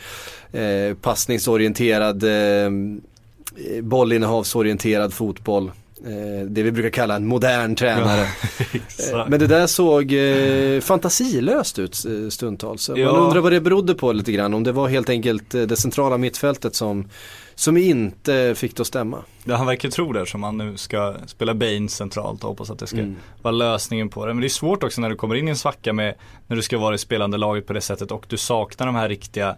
[0.53, 2.71] eh, passningsorienterad, eh,
[3.83, 5.71] bollinnehavsorienterad fotboll.
[6.07, 8.27] Eh, det vi brukar kalla en modern tränare.
[9.13, 12.83] Eh, Men det där såg eh, fantasilöst ut eh, stundtals.
[12.83, 13.13] Så Ja.
[13.13, 14.55] Man undrar vad det berodde på lite grann.
[14.55, 17.09] Om det var helt enkelt eh, det centrala mittfältet som,
[17.63, 19.19] som inte fick det att stämma.
[19.45, 22.79] Ja, han verkar tro det som han nu ska spela Baines centralt och hoppas att
[22.79, 23.17] det ska Mm.
[23.43, 24.35] vara lösningen på det.
[24.35, 26.15] Men det är svårt också när du kommer in i en svacka med
[26.47, 29.09] när du ska vara i spelande laget på det sättet och du saknar de här
[29.09, 29.57] riktiga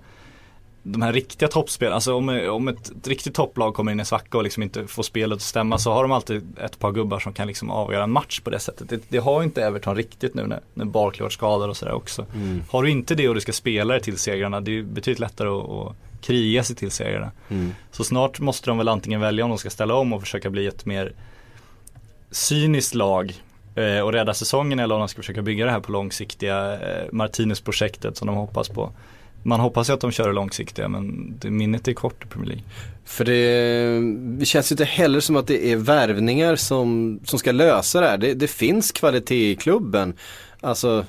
[0.86, 4.06] de här riktiga toppspelarna, alltså om, om ett, ett riktigt topplag kommer in i en
[4.06, 7.18] svacka och liksom inte får spelet att stämma så har de alltid ett par gubbar
[7.18, 8.88] som kan liksom avgöra en match på det sättet.
[8.88, 12.26] Det, det har inte Everton riktigt nu när, när Barkley varit skadad och sådär också.
[12.34, 12.62] Mm.
[12.70, 15.48] Har du inte det och du ska spela dig till segrarna, det är betydligt lättare
[15.48, 17.30] att, att kriga sig till segrarna.
[17.48, 17.74] Mm.
[17.90, 20.66] Så snart måste de väl antingen välja om de ska ställa om och försöka bli
[20.66, 21.12] ett mer
[22.30, 23.34] cyniskt lag
[23.74, 27.04] eh, och rädda säsongen eller om de ska försöka bygga det här på långsiktiga eh,
[27.12, 28.92] Martinez-projektet som de hoppas på.
[29.42, 32.48] Man hoppas ju att de kör det långsiktiga men det, minnet är kort i Premier
[32.48, 32.64] League.
[33.04, 37.52] För det, det känns ju inte heller som att det är värvningar som, som ska
[37.52, 38.18] lösa det här.
[38.18, 40.14] Det, det finns kvalitet i klubben.
[40.60, 41.06] Alltså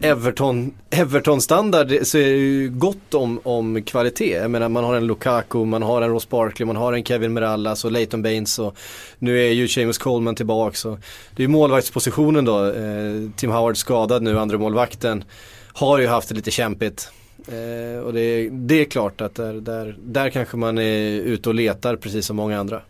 [0.00, 4.32] Everton, Everton-standard så är det ju gott om, om kvalitet.
[4.32, 7.32] Jag menar man har en Lukaku, man har en Ross Barkley, man har en Kevin
[7.32, 8.76] Merallas och Leighton Baines och
[9.18, 10.88] nu är ju James Coleman tillbaka.
[11.36, 12.66] Det är ju målvaktspositionen då.
[12.66, 15.24] Eh, Tim Howard skadad nu, andra målvakten
[15.72, 17.10] Har ju haft det lite kämpigt.
[17.48, 21.54] Eh, och det, det är klart att där, där, där kanske man är ute och
[21.54, 22.82] letar precis som många andra.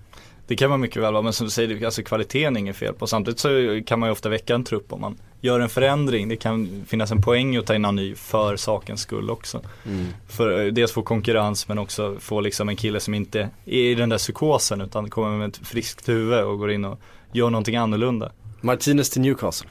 [0.50, 2.94] Det kan man mycket väl vara, men som du säger, alltså kvaliteten är inget fel
[2.94, 3.06] på.
[3.06, 6.28] Samtidigt så kan man ju ofta väcka en trupp om man gör en förändring.
[6.28, 9.60] Det kan finnas en poäng att ta in en ny för sakens skull också.
[9.86, 10.06] Mm.
[10.28, 13.94] För eh, dels få konkurrens men också få liksom en kille som inte är i
[13.94, 17.00] den där psykosen utan kommer med ett friskt huvud och går in och
[17.32, 18.32] gör någonting annorlunda.
[18.60, 19.68] Martinez till Newcastle.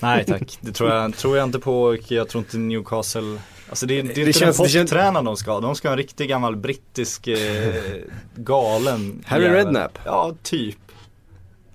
[0.00, 3.86] Nej tack, det tror jag, tror jag inte på och jag tror inte Newcastle Alltså
[3.86, 5.92] det, det är Det inte känns- den det känns- de ska ha, de ska ha
[5.92, 7.74] en riktig gammal brittisk eh,
[8.36, 9.56] galen Harry jävel.
[9.58, 9.98] Redknapp?
[10.04, 10.76] Ja, typ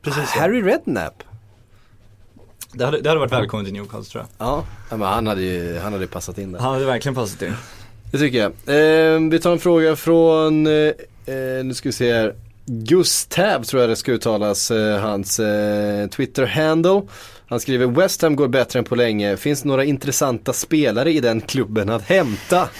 [0.01, 0.39] Precis så.
[0.39, 1.23] Harry Redknapp?
[2.73, 5.41] Det hade, det hade varit välkommet till Newcastle tror jag Ja, ja, men han hade
[5.41, 6.59] ju han hade passat in där.
[6.59, 7.53] Han hade verkligen passat in
[8.11, 8.51] Det tycker jag.
[8.51, 10.73] Eh, vi tar en fråga från, eh,
[11.25, 12.35] eh, nu ska vi se här.
[12.65, 17.01] Gustav tror jag det ska uttalas, eh, hans eh, Twitter-handle.
[17.51, 19.37] Han skriver West Ham går bättre än på länge.
[19.37, 22.69] Finns några intressanta spelare i den klubben att hämta?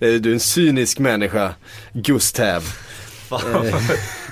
[0.00, 1.54] Eh, du är en cynisk människa,
[1.92, 2.62] Gustav.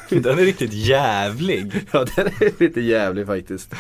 [0.09, 3.75] Den är riktigt jävlig Ja, den är lite jävlig faktiskt.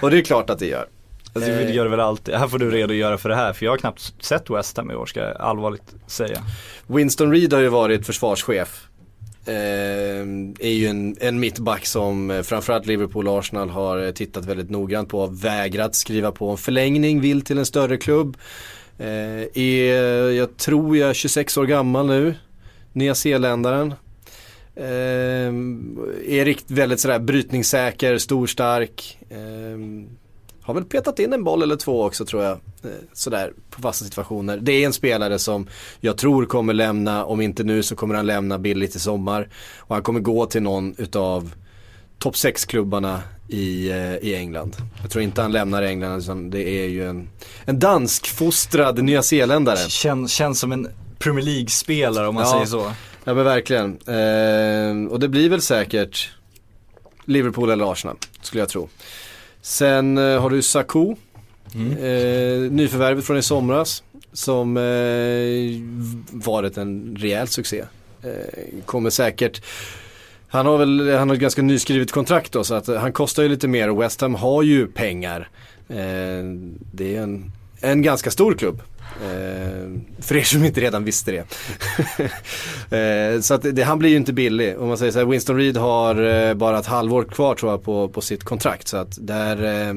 [0.00, 0.86] Och det är klart att det gör.
[1.32, 1.56] Alltså Eh.
[1.56, 3.78] det gör det väl alltid, här får du redogöra för det här för jag har
[3.78, 6.42] knappt sett West Ham i år ska jag allvarligt säga
[6.86, 8.85] Winston Reed har ju varit försvarschef.
[9.46, 14.44] Ehm, är ju en, en mittback som eh, framförallt Liverpool och Arsenal har eh, tittat
[14.46, 15.26] väldigt noggrant på.
[15.26, 18.36] Vägrat skriva på en förlängning, vill till en större klubb.
[18.98, 22.34] Eh, är, jag tror jag, är 26 år gammal nu.
[22.92, 23.94] Nya Zeeländaren.
[24.76, 25.52] Eh,
[26.28, 29.18] är rikt, väldigt sådär brytningssäker, stor, stark.
[29.30, 30.08] Ehm,
[30.66, 32.52] har väl petat in en boll eller två också tror jag.
[32.52, 34.58] Eh, sådär på fasta situationer.
[34.62, 35.68] Det är en spelare som
[36.00, 39.48] jag tror kommer lämna, om inte nu så kommer han lämna billigt i sommar.
[39.78, 41.54] Och han kommer gå till någon utav
[42.18, 44.76] topp 6-klubbarna i, eh, i England.
[45.02, 47.28] Jag tror inte han lämnar England utan det är ju en,
[47.64, 49.76] en danskfostrad nyzeeländare.
[49.88, 50.88] Känns, känns som en
[51.18, 52.52] Premier League-spelare om man Ja.
[52.52, 52.92] säger så
[53.24, 53.98] Ja men verkligen.
[54.06, 56.30] Eh, och det blir väl säkert
[57.24, 58.88] Liverpool eller Arsenal, skulle jag tro.
[59.66, 64.02] Sen eh, har du Saku, eh, nyförvärvet från i somras,
[64.32, 64.82] som eh,
[66.30, 67.84] varit en rejäl succé.
[68.22, 69.62] Eh, kommer säkert
[70.48, 73.48] han har väl, han har ett ganska nyskrivet kontrakt då så att han kostar ju
[73.48, 75.48] lite mer och West Ham har ju pengar.
[75.88, 76.44] Eh,
[76.92, 78.82] det är en, en ganska stor klubb.
[79.22, 81.46] Eh, för er som inte redan visste det.
[83.34, 84.78] eh, så att det, han blir ju inte billig.
[84.78, 87.82] Om man säger så här, Winston Reed har eh, bara ett halvår kvar tror jag
[87.82, 88.88] på, på sitt kontrakt.
[88.88, 89.94] Så att där, eh,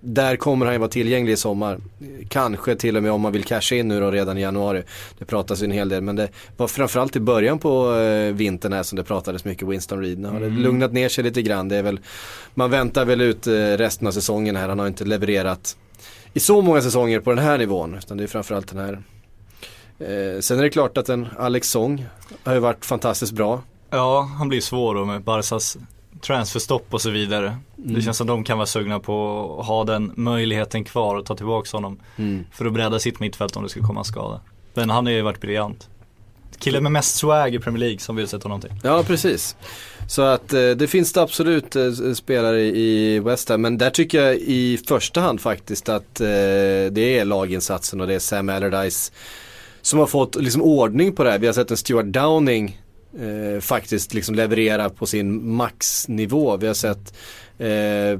[0.00, 1.78] där kommer han ju vara tillgänglig i sommar.
[2.28, 4.82] Kanske till och med om man vill casha in nu då redan i januari.
[5.18, 8.72] Det pratas ju en hel del men det var framförallt i början på eh, vintern
[8.72, 10.18] här som det pratades mycket Winston Reed.
[10.18, 11.68] Nu har det lugnat ner sig lite grann.
[11.68, 12.00] Det är väl,
[12.54, 14.68] man väntar väl ut eh, resten av säsongen här.
[14.68, 15.76] Han har inte levererat
[16.34, 17.94] i så många säsonger på den här nivån.
[17.94, 19.02] Utan det är framförallt den här.
[19.98, 22.06] Eh, sen är det klart att en Alex Song
[22.44, 23.62] har ju varit fantastiskt bra.
[23.90, 25.76] Ja, han blir svår då med Barsas
[26.20, 27.56] transferstopp och så vidare.
[27.76, 31.36] Det känns som de kan vara sugna på att ha den möjligheten kvar och ta
[31.36, 31.98] tillbaka honom.
[32.52, 34.40] För att bredda sitt mittfält om det skulle komma en skada.
[34.74, 35.88] Men han har ju varit briljant.
[36.58, 38.70] Killen med mest swag i Premier League som vill sätta honom till.
[38.82, 39.56] Ja, precis.
[40.08, 43.62] Så att eh, det finns det absolut eh, spelare i West Ham.
[43.62, 46.26] Men där tycker jag i första hand faktiskt att eh,
[46.90, 49.12] det är laginsatsen och det är Sam Allardyce
[49.82, 51.38] som har fått liksom ordning på det här.
[51.38, 52.80] Vi har sett en Stuart Downing
[53.20, 56.56] eh, faktiskt liksom leverera på sin maxnivå.
[56.56, 57.14] Vi har sett
[57.66, 58.18] eh,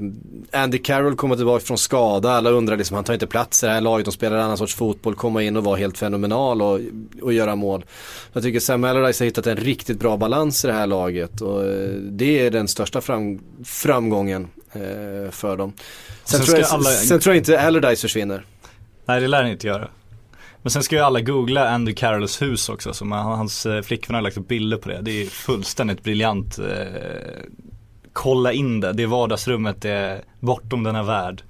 [0.63, 2.31] Andy Carroll komma tillbaka från skada.
[2.31, 4.05] Alla undrar liksom, han tar inte plats i det här laget.
[4.05, 6.81] De spelar annan sorts fotboll, komma in och vara helt fenomenal och,
[7.23, 7.85] och göra mål.
[8.33, 11.41] Jag tycker Sam Allardyce har hittat en riktigt bra balans i det här laget.
[11.41, 15.73] Och eh, det är den största fram, framgången eh, för dem.
[16.25, 18.45] Sen, Sen tror jag, alla- sen tror jag inte Allardyce försvinner.
[19.07, 19.89] Nej det lär han inte göra.
[20.63, 24.15] Men sen ska ju alla googla Andy Carrolls hus också, så man, hans eh, flickvän
[24.15, 25.01] har lagt upp bilder på det.
[25.03, 26.59] Det är fullständigt briljant.
[28.13, 31.43] Kolla in det, det vardagsrummet det är bortom denna värld.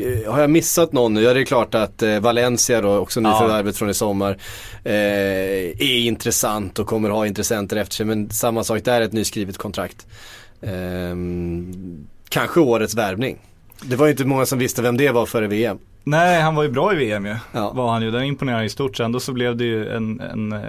[0.00, 1.22] Eh, Har jag missat någon nu?
[1.22, 4.38] Ja det är klart att eh, Valencia då, också nyförvärvet från i sommar,
[4.84, 8.06] eh, är intressant och kommer ha intressenter efter sig.
[8.06, 10.06] Men samma sak där, ett nyskrivet kontrakt.
[10.60, 11.16] Eh,
[12.28, 13.38] kanske årets värvning.
[13.82, 15.78] Det var ju inte många som visste vem det var före VM.
[16.04, 17.36] Nej, han var ju bra i VM ju.
[17.52, 17.72] Ja.
[17.72, 19.00] Var han ju, den imponerade i stort.
[19.00, 20.60] Ändå så blev det ju en, en, eh,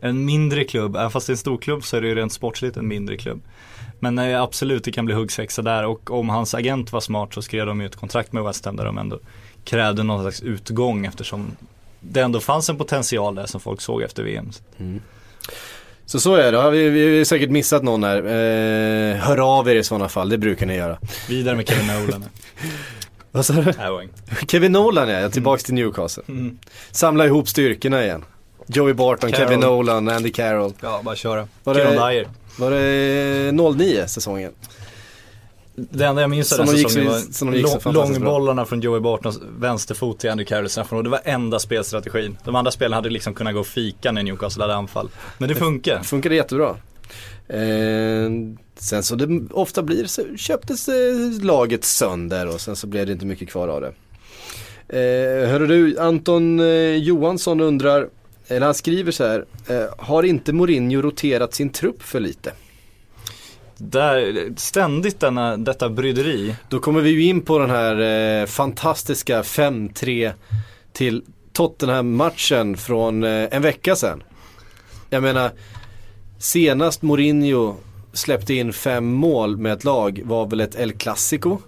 [0.00, 0.96] en mindre klubb.
[0.96, 3.16] Även fast det är en stor klubb så är det ju rent sportsligt en mindre
[3.16, 3.40] klubb.
[3.98, 5.84] Men eh, absolut, det kan bli huggsexa där.
[5.84, 8.76] Och om hans agent var smart så skrev de ju ett kontrakt med West Ham
[8.76, 9.18] där de ändå
[9.64, 11.56] krävde någon slags utgång eftersom
[12.00, 14.50] det ändå fanns en potential där som folk såg efter VM.
[16.06, 18.16] Så så är det, vi, vi har säkert missat någon här.
[18.16, 20.98] Eh, hör av er i sådana fall, det brukar ni göra.
[21.28, 22.24] Vidare med Kevin Nolan.
[23.32, 23.72] Vad sa du?
[23.72, 24.08] Poäng.
[24.48, 26.22] Kevin Nolan ja, tillbaks till Newcastle.
[26.28, 26.58] Mm.
[26.90, 28.24] Samla ihop styrkorna igen.
[28.66, 29.48] Joey Barton, Carroll.
[29.48, 30.72] Kevin Nolan, Andy Carroll.
[30.80, 31.48] Ja, bara köra.
[31.64, 32.28] Var Kieron Dyer.
[32.58, 34.52] Var det 09 säsongen?
[35.74, 40.44] Det enda jag minns av den säsongen var långbollarna från Joey Bartons vänsterfot till Andy
[40.44, 42.36] Carroll och det var enda spelstrategin.
[42.44, 45.08] De andra spelarna hade liksom kunnat gå och fika när Newcastle hade anfall.
[45.38, 46.02] Men det funkar.
[46.02, 46.76] Funkade jättebra.
[47.48, 48.30] Eh,
[48.78, 53.12] sen så det ofta blir så köptes eh, laget sönder och sen så blev det
[53.12, 53.92] inte mycket kvar av det.
[54.88, 58.08] Eh, hörru du, Anton eh, Johansson undrar,
[58.48, 62.52] eller han skriver så här, eh, har inte Mourinho roterat sin trupp för lite?
[63.76, 66.56] Där, ständigt denna, detta bryderi.
[66.68, 68.00] Då kommer vi ju in på den här
[68.40, 70.32] eh, fantastiska 5-3
[70.92, 71.22] till
[71.52, 74.22] Tottenham-matchen från eh, en vecka sedan.
[75.10, 75.50] Jag menar,
[76.38, 77.76] senast Mourinho
[78.12, 81.58] släppte in fem mål med ett lag var väl ett El Clasico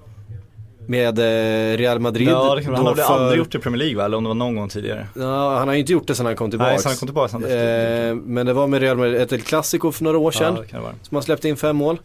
[0.88, 2.28] med eh, Real Madrid.
[2.28, 4.04] Ja, det han har väl för- aldrig gjort det i Premier League va?
[4.04, 5.06] Eller om det var någon gång tidigare.
[5.14, 6.70] Ja, han har ju inte gjort det sedan han kom tillbaks.
[6.70, 8.08] Nej, så han kom tillbaka efter.
[8.08, 10.54] eh, men det var med Real Madrid, ett El Clasico för några år sedan.
[10.56, 10.94] Ja, det kan det vara.
[11.02, 11.98] Som han släppte in fem mål.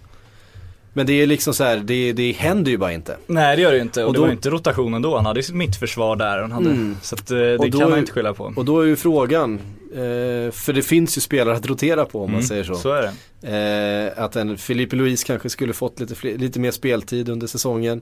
[0.96, 3.18] Men det är liksom så här, det, det händer ju bara inte.
[3.28, 5.16] Nej det gör det ju inte och, Och det då- var ju inte rotationen då.
[5.16, 6.42] Han hade ju sitt mittförsvar där.
[6.42, 6.98] Han hade, Mm.
[7.02, 8.54] Så att, eh, det då kan man inte skylla på.
[8.56, 9.54] Och då är ju frågan,
[9.94, 12.76] eh, för det finns ju spelare att rotera på om man Mm, säger så.
[12.76, 14.12] Så är det.
[14.18, 18.02] Eh, att en Filipe Luis kanske skulle fått lite, fler, lite mer speltid under säsongen.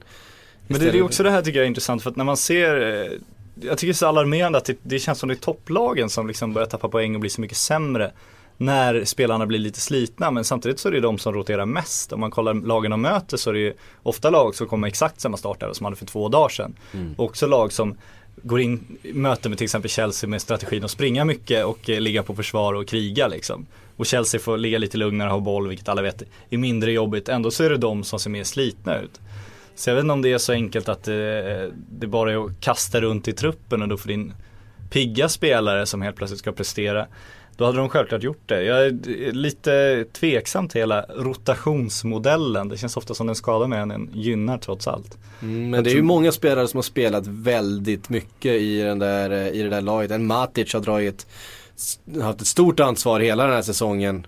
[0.72, 2.82] Men det, är också det här tycker jag är intressant för att när man ser
[2.82, 3.12] eh,
[3.62, 6.28] Jag tycker det är så alarmerande att det, det känns som det är topplagen som
[6.28, 8.12] liksom börjar tappa poäng och blir så mycket sämre
[8.58, 12.14] När spelarna blir lite slitna men samtidigt så är det de som roterar mest.
[12.14, 15.22] Om man kollar lagen de möter så är det ju ofta lag som kommer exakt
[15.22, 16.76] samma startare som hade för två dagar sedan.
[17.18, 17.98] Och också lag som
[18.44, 22.02] går in i möte med till exempel Chelsea med strategin att springa mycket och eh,
[22.02, 23.66] ligga på försvar och kriga liksom.
[23.98, 27.30] Och Chelsea får ligga lite lugnare och ha boll vilket alla vet är mindre jobbigt.
[27.30, 29.20] Ändå så är det de som ser mer slitna ut.
[29.82, 31.14] Så jag vet inte om det är så enkelt att eh,
[31.90, 34.34] det bara är att kasta runt i truppen och då får in
[34.90, 37.08] pigga spelare som helt plötsligt ska prestera.
[37.58, 38.64] Då hade de självklart gjort det.
[38.64, 42.70] Jag är lite tveksam till hela rotationsmodellen.
[42.70, 45.18] Det känns ofta som den skadar mer än den gynnar trots allt.
[45.42, 49.32] Mm, men det är ju många spelare som har spelat väldigt mycket i, den där,
[49.32, 50.12] eh, i det där laget.
[50.12, 51.28] En Matic har dragit,
[52.22, 54.28] haft ett stort ansvar hela den här säsongen.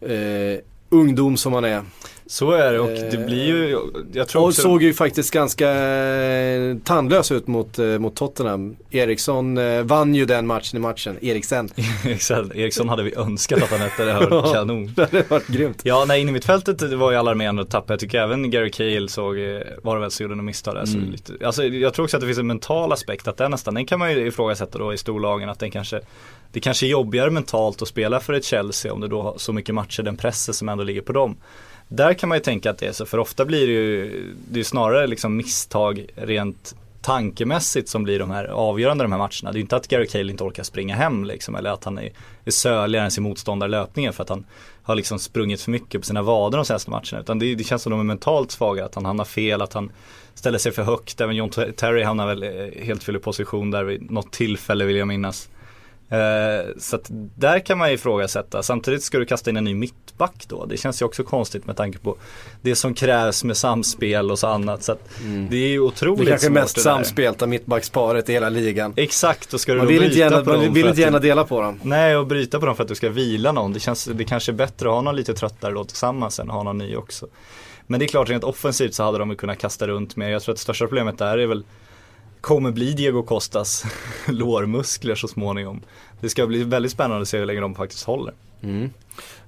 [0.00, 0.58] Eh,
[0.88, 1.82] ungdom som han är.
[2.28, 3.78] Så är det och det blir ju,
[4.12, 8.76] jag tror Och också såg ju faktiskt ganska eh, tandlös ut mot, eh, mot Tottenham.
[8.90, 11.70] Eriksson eh, vann ju den matchen i matchen, Eriksen.
[12.04, 14.92] Exakt, Eriksson hade vi önskat att han hette, det hade varit kanon.
[14.96, 15.80] det hade varit grymt.
[15.82, 17.92] Ja, nej, in i mittfältet det var ju alarmerande att tappa.
[17.92, 20.94] Jag tycker även Gary Cahill såg, eh, var det väl, så gjorde något misstag där.
[20.94, 21.10] Mm.
[21.10, 23.86] lite, alltså, jag tror också att det finns en mental aspekt, att den nästan, den
[23.86, 26.00] kan man ju ifrågasätta då i storlagen, att den kanske
[26.52, 29.52] det kanske är jobbigare mentalt att spela för ett Chelsea om det då har så
[29.52, 31.36] mycket matcher, den pressen som ändå ligger på dem.
[31.88, 34.54] Där kan man ju tänka att det är så, för ofta blir det ju, det
[34.54, 36.74] är ju snarare liksom misstag rent
[37.06, 39.52] tankemässigt som blir de här avgörande de här matcherna.
[39.52, 42.10] Det är inte att Gary Cahill inte orkar springa hem liksom, eller att han är,
[42.44, 44.44] är söligare än sin motståndare i löpningen för att han
[44.82, 47.20] har liksom sprungit för mycket på sina vader de senaste matcherna.
[47.20, 49.92] Utan det, det känns som de är mentalt svaga, att han hamnar fel, att han
[50.34, 51.20] ställer sig för högt.
[51.20, 54.96] Även John Terry hamnar väl eh, helt fel i position där vid något tillfälle vill
[54.96, 55.48] jag minnas.
[56.10, 58.62] Eh, så att där kan man ju ifrågasätta.
[58.62, 60.66] Samtidigt ska du kasta in en ny mittback då.
[60.66, 62.16] Det känns ju också konstigt med tanke på
[62.62, 64.82] det som krävs med samspel och så annat.
[64.82, 65.08] Så att
[65.50, 68.92] det är ju Det otroligt är kanske mest det samspelta mittbacksparet i hela ligan.
[68.96, 71.60] Exakt, och ska du Man vill bryta gärna, på man vill inte gärna dela på
[71.60, 71.80] dem.
[71.82, 73.72] Nej, och bryta på dem för att du ska vila någon.
[73.72, 76.56] Det, känns, det kanske är bättre att ha någon lite tröttare då tillsammans än att
[76.56, 77.26] ha någon ny också.
[77.86, 80.28] Men det är klart, rent offensivt så hade de kunnat kasta runt mer.
[80.28, 81.64] Jag tror att det största problemet där är väl
[82.40, 83.84] kommer bli Diego Costas
[84.28, 85.80] lårmuskler så småningom.
[86.20, 88.34] Det ska bli väldigt spännande att se hur länge de faktiskt håller.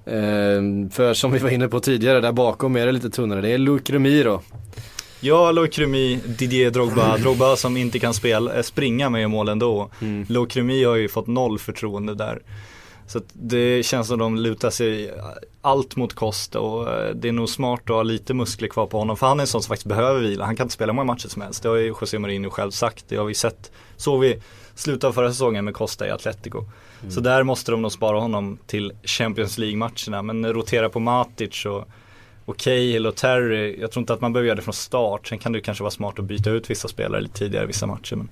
[0.05, 3.41] Eh, för som vi var inne på tidigare, där bakom är det lite tunnare.
[3.41, 4.41] Det är Luke Remiro.
[5.21, 9.89] Ja, Loikrumi, Didier Drogba, Drogba som inte kan spela, eh, springa med i mål ändå.
[10.01, 10.25] Mm.
[10.29, 12.41] Loikrumi har ju fått noll förtroende där.
[13.09, 15.13] Så det känns som de lutar sig
[15.61, 18.97] allt mot Costa och eh, det är nog smart att ha lite muskler kvar på
[18.97, 19.17] honom.
[19.17, 20.45] För han är en sån som faktiskt behöver vila.
[20.45, 21.63] Han kan inte spela många matcher som helst.
[21.63, 23.05] Det har ju José Mourinho själv sagt.
[23.07, 23.71] Det har vi sett.
[23.95, 24.41] Såg vi
[24.75, 26.65] slutet av förra säsongen med Costa i Atletico.
[27.09, 30.21] Så där måste de nog spara honom till Champions League-matcherna.
[30.21, 31.87] Men rotera på Matic och
[32.45, 35.27] och Cahill och Terry, jag tror inte att man behöver göra det från start.
[35.27, 37.85] Sen kan det kanske vara smart att byta ut vissa spelare lite tidigare i vissa
[37.85, 38.15] matcher.
[38.15, 38.29] Men,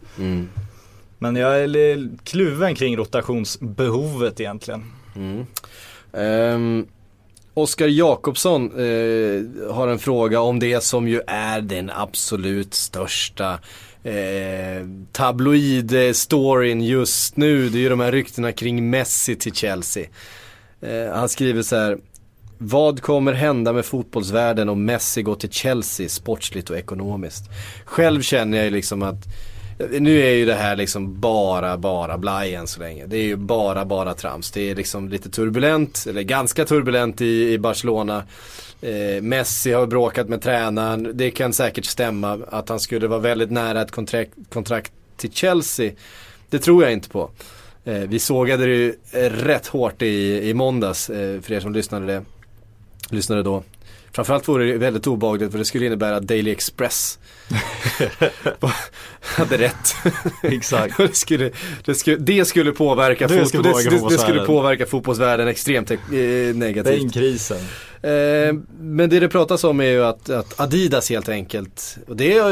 [1.20, 4.84] men jag är kluven kring rotationsbehovet egentligen.
[6.12, 6.88] Um,
[7.54, 13.60] Oskar Jakobsson uh, har en fråga om det som ju är den absolut största
[14.08, 17.70] eh, tabloid-storyn just nu.
[17.70, 20.08] Det är ju de här ryktena kring Messi till Chelsea.
[20.82, 21.98] Eh, han skriver så här.
[22.60, 27.44] Vad kommer hända med fotbollsvärlden om Messi går till Chelsea sportsligt och ekonomiskt?
[27.86, 29.26] Själv känner jag ju liksom att
[29.78, 33.06] nu är ju det här liksom bara, bara blaj än så länge.
[33.06, 34.52] Det är ju bara, bara trams.
[34.52, 38.24] Det är liksom lite turbulent, eller ganska turbulent i, i Barcelona.
[38.82, 41.12] Eh, Messi har bråkat med tränaren.
[41.14, 45.92] Det kan säkert stämma att han skulle vara väldigt nära ett kontrakt, kontrakt till Chelsea.
[46.50, 47.30] Det tror jag inte på.
[47.86, 48.96] Eh, vi sågade det ju
[49.30, 52.24] rätt hårt i, i måndags, eh, för er som lyssnade, det,
[53.10, 53.64] lyssnade då.
[54.18, 57.20] Framförallt vore det väldigt obehagligt för det skulle innebära att Daily Express
[59.22, 59.96] hade rätt.
[60.44, 60.98] Exakt.
[60.98, 61.52] det, skulle,
[61.86, 65.48] det, skulle, det skulle påverka, Det skulle fotboll, påverka det, det, det skulle påverka fotbollsvärlden
[65.48, 65.98] extremt eh,
[66.54, 67.02] negativt.
[67.02, 67.58] Den krisen.
[68.08, 72.38] Eh, men det det pratas om är ju att, att Adidas helt enkelt, och det
[72.38, 72.52] har,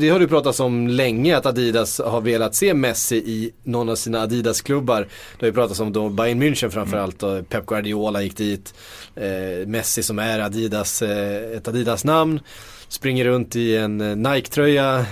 [0.00, 3.94] det har du pratats om länge att Adidas har velat se Messi i någon av
[3.94, 5.00] sina Adidas-klubbar.
[5.00, 8.74] Det har ju pratats om då Bayern München framförallt och Pep Guardiola gick dit.
[9.14, 12.40] Eh, Messi som är Adidas, eh, ett Adidas-namn.
[12.88, 15.06] Springer runt i en eh, Nike-tröja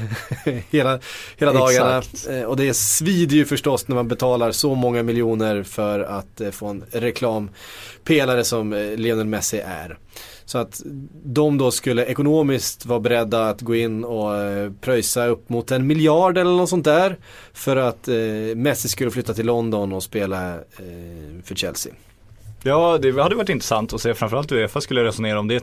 [0.71, 0.99] hela,
[1.37, 1.99] hela dagarna.
[1.99, 2.29] Exakt.
[2.31, 6.51] Eh, och det svider ju förstås när man betalar så många miljoner för att eh,
[6.51, 9.99] få en reklampelare som Lionel Messi är.
[10.45, 10.83] Så att
[11.25, 14.33] de då skulle ekonomiskt vara beredda att gå in och
[14.81, 17.17] pröjsa upp mot en miljard eller något sånt där.
[17.53, 18.09] För att
[18.57, 20.59] Messi skulle flytta till London och spela
[21.45, 21.93] för Chelsea.
[22.63, 25.63] Ja, det hade varit intressant att se framförallt hur Uefa skulle resonera om det är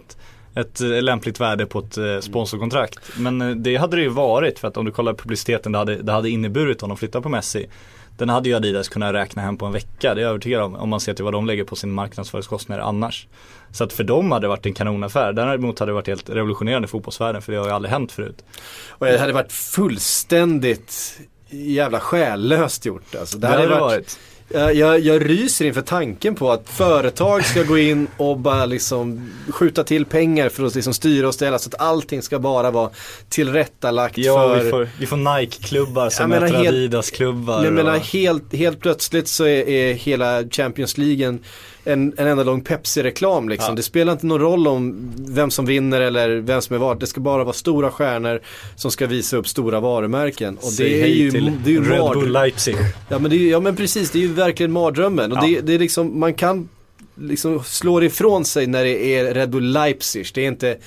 [0.59, 2.99] ett, eh, lämpligt värde på ett eh, sponsorkontrakt.
[3.17, 5.95] Men eh, det hade det ju varit för att om du kollar publiciteten det hade,
[5.95, 7.69] det hade inneburit om de flyttar på Messi.
[8.17, 10.75] Den hade ju Adidas kunnat räkna hem på en vecka, det är jag övertygad om.
[10.75, 13.27] Om man ser till vad de lägger på sin marknadsföringskostnader annars.
[13.71, 15.33] Så att för dem hade det varit en kanonaffär.
[15.33, 18.45] Däremot hade det varit helt revolutionerande i fotbollsvärlden för det har ju aldrig hänt förut.
[18.89, 23.15] Och det hade varit fullständigt jävla själlöst gjort.
[23.15, 24.19] Alltså, Det hade det varit.
[24.51, 29.31] Jag, jag, jag ryser inför tanken på att företag ska gå in och bara liksom
[29.49, 32.89] skjuta till pengar för att liksom styra och ställa så att allting ska bara vara
[33.29, 37.63] tillrättalagt Ja, för vi får, vi får Nike-klubbar som möter helt- Adidas-klubbar.
[37.63, 41.37] Jag menar och- helt, helt plötsligt så är, är hela Champions League
[41.83, 43.71] en, en enda lång Pepsi-reklam liksom.
[43.71, 43.75] Ja.
[43.75, 46.99] Det spelar inte någon roll om vem som vinner eller vem som är vart.
[46.99, 48.41] Det ska bara vara stora stjärnor
[48.75, 50.57] som ska visa upp stora varumärken.
[50.57, 52.75] Och Säg det är hej ju, till det är ju Red Bull Leipzig.
[53.09, 55.31] Ja men, är, ja men precis, det är ju verkligen mardrömmen.
[55.31, 55.41] Och Ja.
[55.47, 56.69] det, det är liksom, man kan
[57.15, 60.27] liksom slå ifrån sig när det är Red Bull Leipzig.
[60.33, 60.77] Det är inte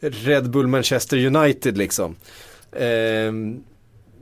[0.00, 2.14] Red Bull Manchester United liksom.
[2.78, 3.60] Ehm,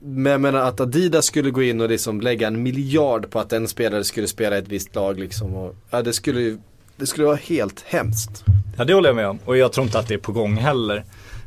[0.07, 3.52] men jag menar att Adidas skulle gå in och liksom lägga en miljard på att
[3.52, 5.55] en spelare skulle spela i ett visst lag liksom.
[5.55, 6.59] Och, ja, det skulle ju,
[6.96, 8.44] det skulle vara helt hemskt.
[8.78, 10.57] Ja det håller jag med om och jag tror inte att det är på gång
[10.57, 11.05] heller.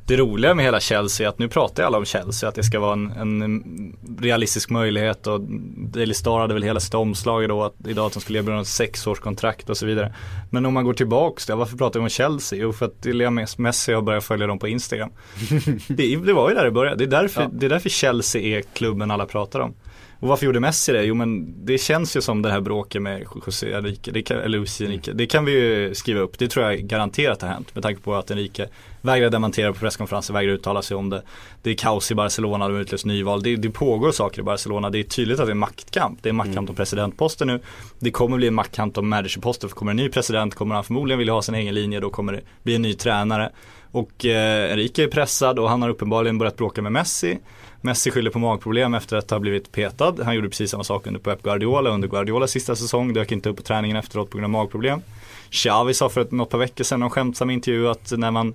[0.07, 2.79] Det roliga med hela Chelsea är att nu pratar alla om Chelsea, att det ska
[2.79, 5.41] vara en, en realistisk möjlighet och
[5.77, 8.67] Daily Star hade väl hela sitt omslag då att, idag att de skulle erbjuda ett
[8.67, 10.15] sexårskontrakt och så vidare.
[10.49, 12.59] Men om man går tillbaks där, varför pratar vi om Chelsea?
[12.59, 15.09] Jo för att Leo Messi har börjat följa dem på Instagram.
[15.87, 17.49] det, det var ju där det började, det är, därför, Ja.
[17.53, 19.73] det är därför Chelsea är klubben alla pratar om.
[20.19, 21.03] Och varför gjorde Messi det?
[21.03, 24.57] Jo men det känns ju som det här bråket med José Enrique, det kan, eller
[24.57, 25.13] Luis Enrique.
[25.13, 28.15] Det kan vi ju skriva upp, det tror jag garanterat har hänt med tanke på
[28.15, 28.69] att Enrique
[29.01, 31.21] vägrar dementera på presskonferenser, vägrar uttala sig om det.
[31.61, 33.43] Det är kaos i Barcelona, de har utlöst nyval.
[33.43, 36.19] Det, det pågår saker i Barcelona, det är tydligt att det är maktkamp.
[36.23, 37.59] Det är maktkamp om presidentposten nu.
[37.99, 41.19] Det kommer bli en maktkamp om managerposten, för kommer en ny president kommer han förmodligen
[41.19, 43.51] vilja ha sin egen linje, då kommer det bli en ny tränare.
[43.91, 47.39] Och eh, Enrique är pressad och han har uppenbarligen börjat bråka med Messi.
[47.81, 50.15] Messi skyller på magproblem efter att ha blivit petad.
[50.23, 53.13] Han gjorde precis samma sak under Pep Guardiola under Guardiolas sista säsong.
[53.13, 55.01] Dök inte upp på träningen efteråt på grund av magproblem.
[55.49, 58.53] Xavi sa för ett, något par veckor sedan i en skämtsam intervju att när man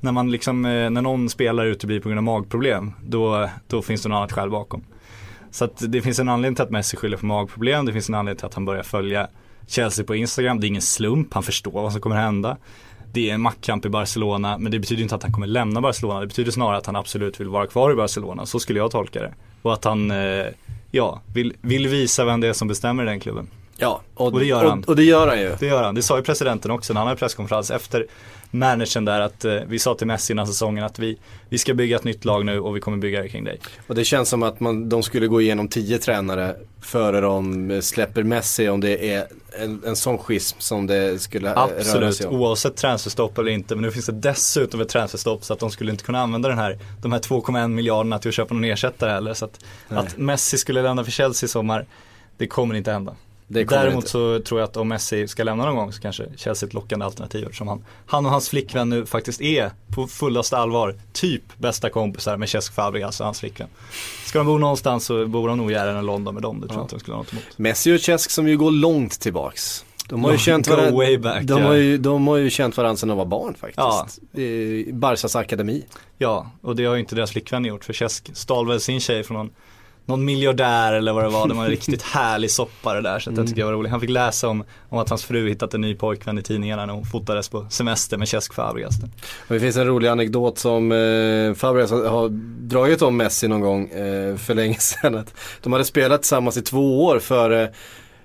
[0.00, 4.02] när man liksom, eh, när någon spelare uteblir på grund av magproblem, då, då finns
[4.02, 4.84] det något annat skäl bakom.
[5.50, 8.14] Så att det finns en anledning till att Messi skyller på magproblem, det finns en
[8.14, 9.28] anledning till att han börjar följa
[9.66, 12.56] Chelsea på Instagram, det är ingen slump, han förstår vad som kommer hända.
[13.12, 16.20] Det är en maktkamp i Barcelona, men det betyder inte att han kommer lämna Barcelona.
[16.20, 18.46] Det betyder snarare att han absolut vill vara kvar i Barcelona.
[18.46, 19.34] Så skulle jag tolka det.
[19.62, 20.46] Och att han, eh,
[20.90, 23.48] ja, vill, vill visa vem det är som bestämmer i den klubben.
[23.80, 24.78] Ja, Och det gör han.
[24.78, 25.52] Och, och det gör han ju.
[25.58, 25.94] Det gör han.
[25.94, 28.06] Det sa ju presidenten också när han hade presskonferens efter
[28.50, 31.18] managern där att eh, vi sa till Messi innan säsongen att vi,
[31.48, 33.60] vi ska bygga ett nytt lag nu och vi kommer bygga det kring dig.
[33.86, 38.22] Och det känns som att man, de skulle gå igenom tio tränare före de släpper
[38.22, 39.26] Messi om det är
[39.58, 42.34] en, en sån schism som det skulle eh, röra Absolut, sig om.
[42.34, 43.74] oavsett transferstopp eller inte.
[43.74, 46.58] Men nu finns det dessutom ett transferstopp så att de skulle inte kunna använda den
[46.58, 49.34] här, de här 2,1 miljarderna till att köpa någon ersättare heller.
[49.34, 49.58] Så att,
[49.88, 51.86] att Messi skulle lämna för Chelsea i sommar,
[52.36, 53.14] det kommer inte hända.
[53.52, 54.08] Däremot inte.
[54.08, 56.74] så tror jag att om Messi ska lämna någon gång så kanske Chelsea är ett
[56.74, 61.42] lockande alternativ eftersom han, han och hans flickvän nu faktiskt är på fullaste allvar typ
[61.58, 63.68] bästa kompisar med Cesc Fabregas och hans flickvän.
[64.24, 66.78] Ska de bo någonstans så bor de nog gärna i London med dem, det tror
[66.78, 67.44] jag inte de skulle ha något emot.
[67.56, 69.84] Messi och Cesc som ju går långt tillbaks.
[70.08, 73.08] De har ju känt varandra, back, de, har ju, de har ju känt varandra sedan
[73.08, 74.20] de var barn faktiskt.
[74.32, 74.40] Ja.
[74.40, 75.84] I Barsas akademi.
[76.18, 79.24] Ja, och det har ju inte deras flickvän gjort för Cesc stal väl sin tjej
[79.24, 79.50] från någon
[80.10, 81.48] någon miljardär eller vad det var.
[81.48, 83.18] Det var en riktigt härlig soppa det där.
[83.18, 83.90] Så att jag tycker det var roligt.
[83.90, 86.94] Han fick läsa om, om att hans fru hittat en ny pojkvän i tidningarna när
[86.94, 88.94] hon fotades på semester med Cesc Fabregas.
[89.48, 92.28] Det finns en rolig anekdot som eh, Fabregas har,
[92.68, 95.24] dragit om Messi någon gång eh, för länge sedan.
[95.62, 97.70] De hade spelat tillsammans i två år före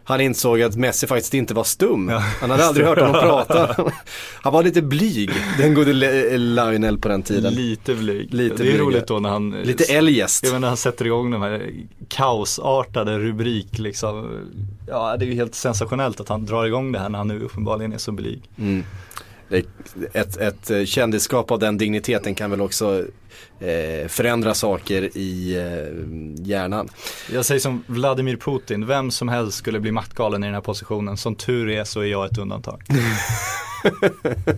[0.08, 2.10] han insåg att Messi faktiskt inte var stum.
[2.10, 2.18] Ja.
[2.18, 3.76] Han hade aldrig hört honom prata.
[4.42, 5.94] Han var lite blyg, den gode
[6.38, 7.54] Lionel på den tiden.
[7.54, 8.34] Lite blyg.
[8.34, 9.16] Lite det är blyg, roligt ja.
[9.16, 10.44] då när han Lite eljest.
[10.44, 11.72] Menar när han sätter igång de här
[12.08, 14.40] kaosartade rubrik liksom.
[14.88, 17.40] Ja det är ju helt sensationellt att han drar igång det här när han nu
[17.40, 18.42] uppenbarligen är så blyg.
[18.58, 18.84] Mm.
[20.14, 23.06] Ett, ett kändisskap av den digniteten kan väl också
[23.60, 26.90] eh, förändra saker i eh, hjärnan.
[27.34, 31.18] Jag säger som Vladimir Putin, vem som helst skulle bli maktgalen i den här positionen.
[31.18, 32.84] Som tur är så är jag ett undantag.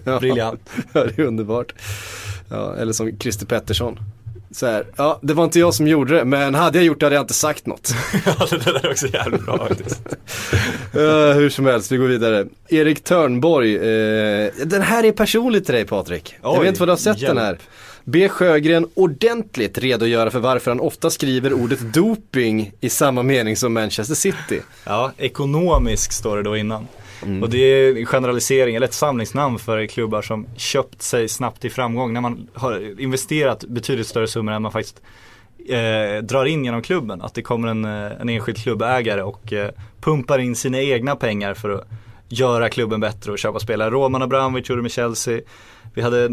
[0.20, 0.70] Briljant.
[0.94, 1.74] Ja, det är underbart.
[2.50, 4.00] Ja, eller som Christer Pettersson.
[4.52, 7.06] Så här, ja det var inte jag som gjorde det men hade jag gjort det
[7.06, 7.94] hade jag inte sagt något.
[8.26, 10.02] ja det där är också jävligt bra faktiskt.
[10.94, 12.46] Ja, hur som helst, vi går vidare.
[12.70, 16.36] Erik Törnborg, eh, den här är personlig till dig Patrik.
[16.42, 17.36] jag Oj, vet inte vad du har sett hjälp.
[17.36, 17.58] den här.
[18.04, 23.74] Be Sjögren ordentligt redogöra för varför han ofta skriver ordet doping i samma mening som
[23.74, 24.62] Manchester City.
[24.84, 26.88] Ja, ekonomisk står det då innan.
[27.24, 27.44] Mm.
[27.44, 31.70] Och det är en generalisering, eller ett samlingsnamn för klubbar som köpt sig snabbt i
[31.70, 32.14] framgång.
[32.14, 35.02] När man har investerat betydligt större summor än man faktiskt
[35.70, 37.22] eh, drar in genom klubben.
[37.22, 41.54] Att det kommer en, eh, en enskild klubbägare och eh, pumpar in sina egna pengar
[41.54, 41.88] för att
[42.30, 43.90] göra klubben bättre och köpa spelare.
[43.90, 45.42] Roman Abramovic gjorde med Chelsea.
[45.94, 46.28] Vi hade,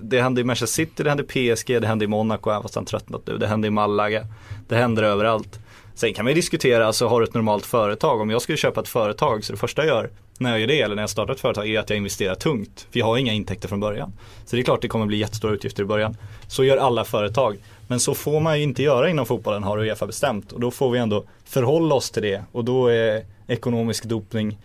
[0.00, 2.74] det hände i Manchester City, det hände i PSG, det hände i Monaco, även fast
[2.74, 3.38] han tröttnat nu.
[3.38, 4.26] Det hände i Malaga.
[4.68, 5.58] Det händer överallt.
[5.98, 8.20] Sen kan man ju diskutera, alltså har du ett normalt företag?
[8.20, 10.80] Om jag skulle köpa ett företag, så det första jag gör när jag gör det,
[10.80, 12.86] eller när jag startar ett företag, är att jag investerar tungt.
[12.92, 14.12] För jag har inga intäkter från början.
[14.46, 16.16] Så det är klart det kommer bli jättestora utgifter i början.
[16.48, 17.56] Så gör alla företag.
[17.88, 20.52] Men så får man ju inte göra inom fotbollen, har Uefa bestämt.
[20.52, 22.42] Och då får vi ändå förhålla oss till det.
[22.52, 24.58] Och då är ekonomisk dopning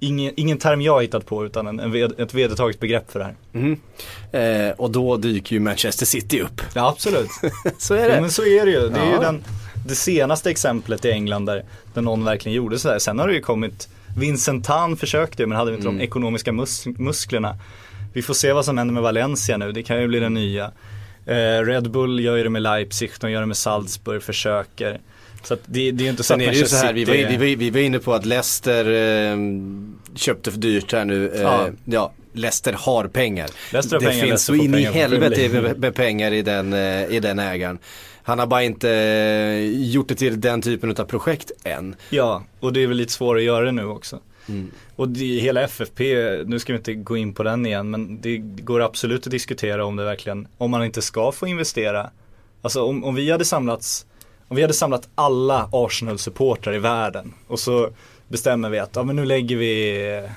[0.00, 3.18] ingen, ingen term jag har hittat på, utan en, en, ved- ett vedertaget begrepp för
[3.18, 4.66] det här.
[4.68, 6.60] Eh, och då dyker ju Manchester City upp.
[6.74, 7.30] Ja, absolut.
[7.78, 8.20] Så är Ja, det.
[8.20, 8.88] men så är det ju.
[8.88, 9.12] Det är Ja.
[9.12, 9.44] ju den,
[9.88, 11.64] det senaste exemplet i England där,
[11.94, 12.98] där någon verkligen gjorde sådär.
[12.98, 17.56] Sen har det ju kommit, Vincent Tan försökte men hade inte de ekonomiska mus musklerna.
[18.14, 20.64] Vi får se vad som händer med Valencia nu, det kan ju bli den nya.
[21.26, 25.00] Eh, Red Bull gör ju det med Leipzig, de gör det med Salzburg, försöker.
[25.42, 27.04] Så det, det är ju inte så Sen att är det ju så här, vi
[27.04, 29.36] var, vi, vi var inne på att Leicester eh,
[30.14, 31.30] köpte för dyrt här nu.
[31.34, 31.68] Eh, ja.
[31.84, 32.12] Ja.
[32.32, 33.50] Leicester har pengar.
[33.72, 37.04] Leicester har det pengar, finns Leicester så in i helvete med pengar i den, eh,
[37.06, 37.78] i den ägaren.
[38.28, 41.96] Han har bara inte eh, gjort det till den typen av projekt än.
[42.10, 44.18] Ja, och det är väl lite svårare att göra det nu också.
[44.48, 44.70] Mm.
[44.96, 46.02] Och det, hela FFP,
[46.46, 49.84] nu ska vi inte gå in på den igen, men det går absolut att diskutera
[49.84, 52.10] om det verkligen, om man inte ska få investera.
[52.62, 54.06] Alltså om, om vi hade samlats,
[54.48, 57.90] om vi hade samlat alla Arsenal-supportrar i världen och så
[58.28, 60.30] bestämmer vi att, ja men nu lägger vi eh,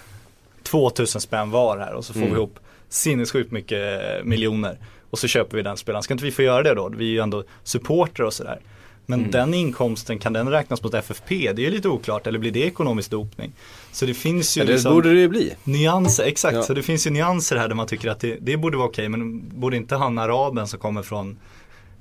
[0.64, 2.32] 2000 spänn var här och så får Mm.
[2.34, 4.78] vi ihop sinnessjukt mycket eh, miljoner.
[5.12, 6.04] Och så köper vi den spelaren.
[6.04, 6.90] Ska inte vi få göra det då?
[6.90, 8.60] Vi är ju ändå supportrar och sådär.
[9.06, 9.32] Men Mm.
[9.32, 11.52] den inkomsten, kan den räknas mot FFP?
[11.54, 12.28] Det är ju lite oklart.
[12.28, 13.52] Eller blir det ekonomisk dopning?
[13.92, 15.54] Så det finns ju Ja, det liksom borde det ju bli.
[15.64, 16.56] nyanser, exakt.
[16.56, 16.64] Ja.
[16.64, 19.10] Så det finns ju nyanser här där man tycker att det, det borde vara okej.
[19.10, 21.38] Men borde inte han araben som kommer från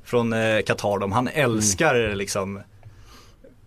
[0.05, 2.19] från eh, Qatar, de, han älskar Mm.
[2.19, 2.61] liksom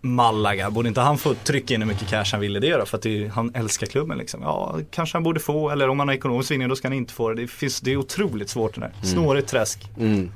[0.04, 2.86] Malaga, borde inte han få trycka in hur mycket cash han ville det då?
[2.86, 4.42] För att det, han älskar klubben liksom.
[4.42, 7.12] Ja, kanske han borde få, eller om han har ekonomisk vinning då ska han inte
[7.12, 7.42] få det.
[7.42, 8.92] Det, finns, det är otroligt svårt det där.
[9.02, 9.88] Snårigt träsk.
[9.98, 10.30] Mm.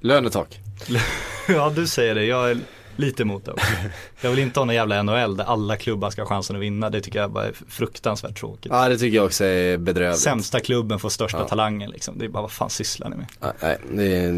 [0.00, 0.60] Lönetak.
[1.48, 2.24] ja, du säger det.
[2.24, 2.58] Jag är
[2.96, 3.66] lite emot det också.
[4.20, 6.90] Jag vill inte ha någon jävla NHL där alla klubbar ska ha chansen att vinna.
[6.90, 8.72] Det tycker jag bara är fruktansvärt tråkigt.
[8.74, 10.20] Ja det tycker jag också är bedrövligt.
[10.20, 11.48] Sämsta klubben får största Ja.
[11.48, 12.18] talangen liksom.
[12.18, 13.26] Det är bara vad fan sysslar ni med?
[13.40, 14.32] Ja, Nej, det,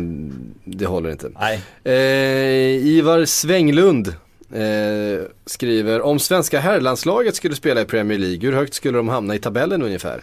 [0.65, 1.31] det håller inte.
[1.41, 1.61] Nej.
[1.85, 4.15] Eh, Ivar Svänglund
[4.53, 9.35] eh, skriver om svenska herrlandslaget skulle spela i Premier League, hur högt skulle de hamna
[9.35, 10.23] i tabellen ungefär?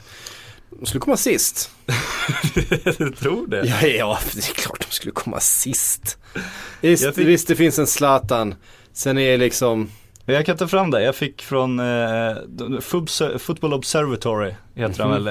[0.79, 1.71] De skulle komma sist.
[2.97, 3.65] du tror det?
[3.65, 6.17] Ja, ja, det är klart de skulle komma sist.
[6.81, 8.55] Visst, fick- visst det finns en Zlatan,
[8.93, 9.89] sen är det liksom,
[10.25, 12.35] Jag kan ta fram det, jag fick från eh,
[13.39, 15.27] Football Observatory heter de väl.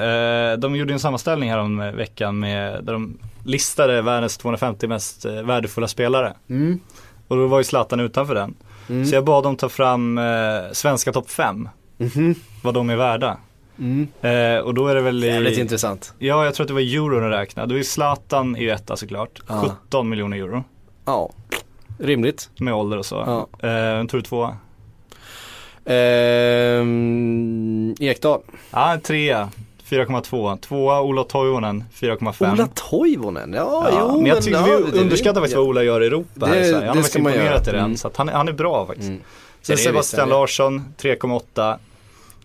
[0.53, 5.25] Eh, de gjorde en sammanställning här om veckan med, där de listade världens 250 mest
[5.25, 6.33] eh, värdefulla spelare.
[6.49, 6.79] mm,
[7.27, 8.55] Och då var ju Zlatan utanför den.
[8.89, 10.23] Mm, Så jag bad dem ta fram eh,
[10.71, 13.37] svenska topp 5, mhm, vad de är värda.
[13.79, 14.07] mm.
[14.21, 16.13] Eh, och då är det väl Jävligt intressant.
[16.19, 17.65] ja jag tror att det var euron att räkna.
[17.65, 19.75] Då är Zlatan ju etta såklart, Ja.
[19.87, 20.63] 17 miljoner euro
[21.05, 21.29] Ja,
[21.99, 22.49] rimligt.
[22.59, 23.15] med ålder och så.
[23.61, 23.67] Ja.
[23.69, 24.57] Eh, tror du tvåa?
[26.65, 28.41] Ehm, Ekdal.
[28.71, 29.49] Ja, en trea.
[29.89, 30.57] 4,2.
[30.57, 32.53] Tvåa Ola Toivonen 4,5.
[32.53, 36.03] Ola Toivonen, ja, Ja, jo men jag tycker vi det- underskattar faktiskt vad Ola gör
[36.03, 36.73] i Europa här Det- i Sverige.
[36.75, 37.79] Han det har faktiskt imponerat i den.
[37.79, 37.97] Mm.
[37.97, 39.07] Så han, han är bra faktiskt.
[39.09, 39.21] Mm.
[39.61, 41.77] Sen Det Sebastian Larsson 3,8.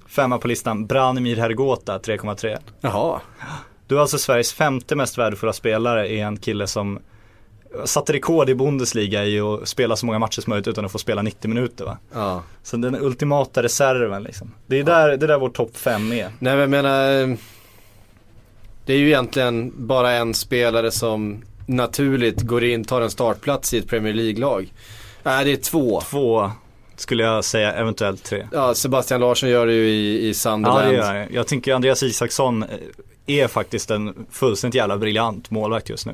[0.08, 2.58] Femma på listan Branimir Hergota 3,3.
[2.80, 3.20] Jaha,
[3.86, 6.98] Du är alltså Sveriges femte mest värdefulla spelare är en kille som
[7.84, 10.98] satte rekord i Bundesliga i att spela så många matcher som möjligt utan att få
[10.98, 11.98] spela 90 minuter va.
[12.14, 12.42] ja.
[12.62, 14.50] Så den ultimata reserven liksom.
[14.66, 16.16] Det är där, det är där vår topp 5 är.
[16.16, 17.36] Nej men jag menar,
[18.86, 23.78] det är ju egentligen bara en spelare som naturligt går in, tar en startplats i
[23.78, 24.72] ett Premier League-lag.
[25.22, 26.00] Nej det är två.
[26.10, 26.50] Två
[26.96, 28.48] skulle jag säga, eventuellt tre.
[28.52, 30.88] Ja, Sebastian Larsson gör det ju i, i Ja Sunderland.
[30.88, 31.32] det gör jag.
[31.32, 32.68] Jag tycker Andreas Isaksson eh,
[33.26, 36.12] är faktiskt en fullständigt jävla briljant målvakt just nu.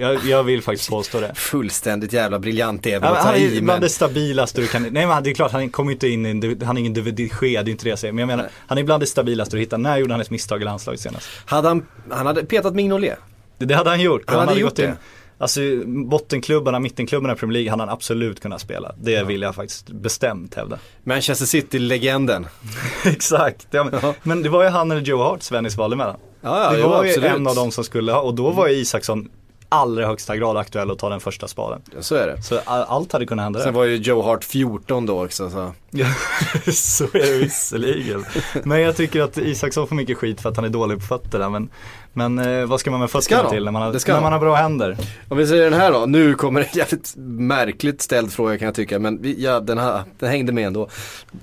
[0.00, 1.32] Jag, jag vill faktiskt påstå det.
[1.34, 3.80] Fullständigt jävla briljant det Ja, han är i bland men.
[3.80, 6.62] det stabilaste du kan, nej men det är klart han kommer inte in i en,
[6.66, 8.12] han är ingen Gea, det är inte det jag säger.
[8.12, 9.78] Men jag menar, han är bland det stabilaste du hittar.
[9.78, 11.28] När gjorde han ett misstag i landslaget senast?
[11.44, 13.18] Hade han, han hade petat Mignolet.
[13.58, 14.22] Det, det hade han gjort.
[14.26, 14.96] Han hade gjort gått in, det.
[15.40, 18.94] Alltså bottenklubbarna, mittenklubbarna i Premier League hade han absolut kunnat spela.
[19.00, 20.78] Det vill jag faktiskt bestämt hävda.
[21.04, 22.46] Manchester City-legenden.
[23.04, 24.14] Exakt, ja, men, Ja.
[24.22, 26.16] men det var ju han eller Joe Hart Svennis valde mellan.
[26.40, 28.68] Ja, ja, det jo, var ju en av dem som skulle ha, och då var
[28.68, 29.28] ju Isaksson
[29.68, 31.80] allra högsta grad aktuell att ta den första spaden.
[31.94, 32.42] Ja, så är det.
[32.42, 35.72] Så all, allt hade kunnat hända Sen var ju Joe Hart 14 då också så.
[36.72, 38.24] Så är det visserligen.
[38.64, 41.48] Men jag tycker att Isaksson får mycket skit för att han är dålig på fötterna.
[41.48, 41.68] Men,
[42.12, 44.54] men eh, vad ska man med fötterna till när man, har, när man har bra
[44.54, 44.96] händer?
[45.28, 48.74] Om vi säger den här då, nu kommer en jävligt märkligt ställd fråga kan jag
[48.74, 48.98] tycka.
[48.98, 50.88] Men vi, ja, den, här, den hängde med ändå.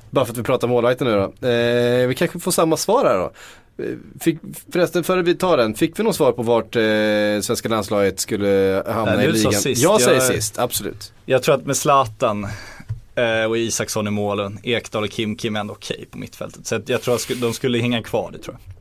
[0.09, 1.47] Bara för att vi pratar målvakten nu då.
[1.47, 3.31] Eh, vi kanske får samma svar här då.
[4.19, 4.37] Fick,
[4.71, 6.81] förresten, före vi tar den, fick vi något svar på vart eh,
[7.41, 9.53] svenska landslaget skulle hamna Nej, i ligan?
[9.53, 9.81] sist.
[9.83, 11.13] Jag säger Jag- sist, absolut.
[11.25, 12.47] Jag tror att med Zlatan
[13.15, 16.67] eh, och Isaksson i målen, Ekdal och Kim Kim är ändå okej på mittfältet.
[16.67, 18.75] Så jag tror att de skulle hänga kvar, det tror jag.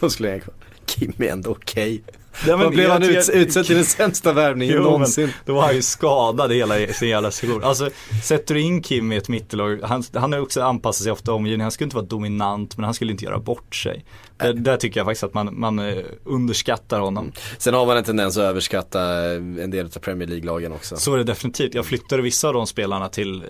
[0.00, 0.54] Då skulle hänga kvar.
[0.90, 2.02] Kim är ändå okej.
[2.46, 5.30] Ja, men Vad blev han tycker- ut, utsedd till den sämsta värvningen Jo, någonsin?
[5.46, 7.64] Då var han ju skadad hela sin jävla sejour.
[7.64, 7.90] Alltså
[8.24, 11.60] sätter du in Kim i ett mittellag, han, han har också anpassat sig ofta omgivningen,
[11.64, 14.04] han skulle inte vara dominant men han skulle inte göra bort sig.
[14.36, 17.32] Där, där tycker jag faktiskt att man, man eh, underskattar honom.
[17.58, 19.02] Sen har man en tendens att överskatta
[19.34, 20.96] en del av Premier League-lagen också.
[20.96, 21.74] Så är det definitivt.
[21.74, 23.48] Jag flyttade vissa av de spelarna till, eh,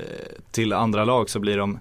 [0.53, 1.79] till andra lag så blir de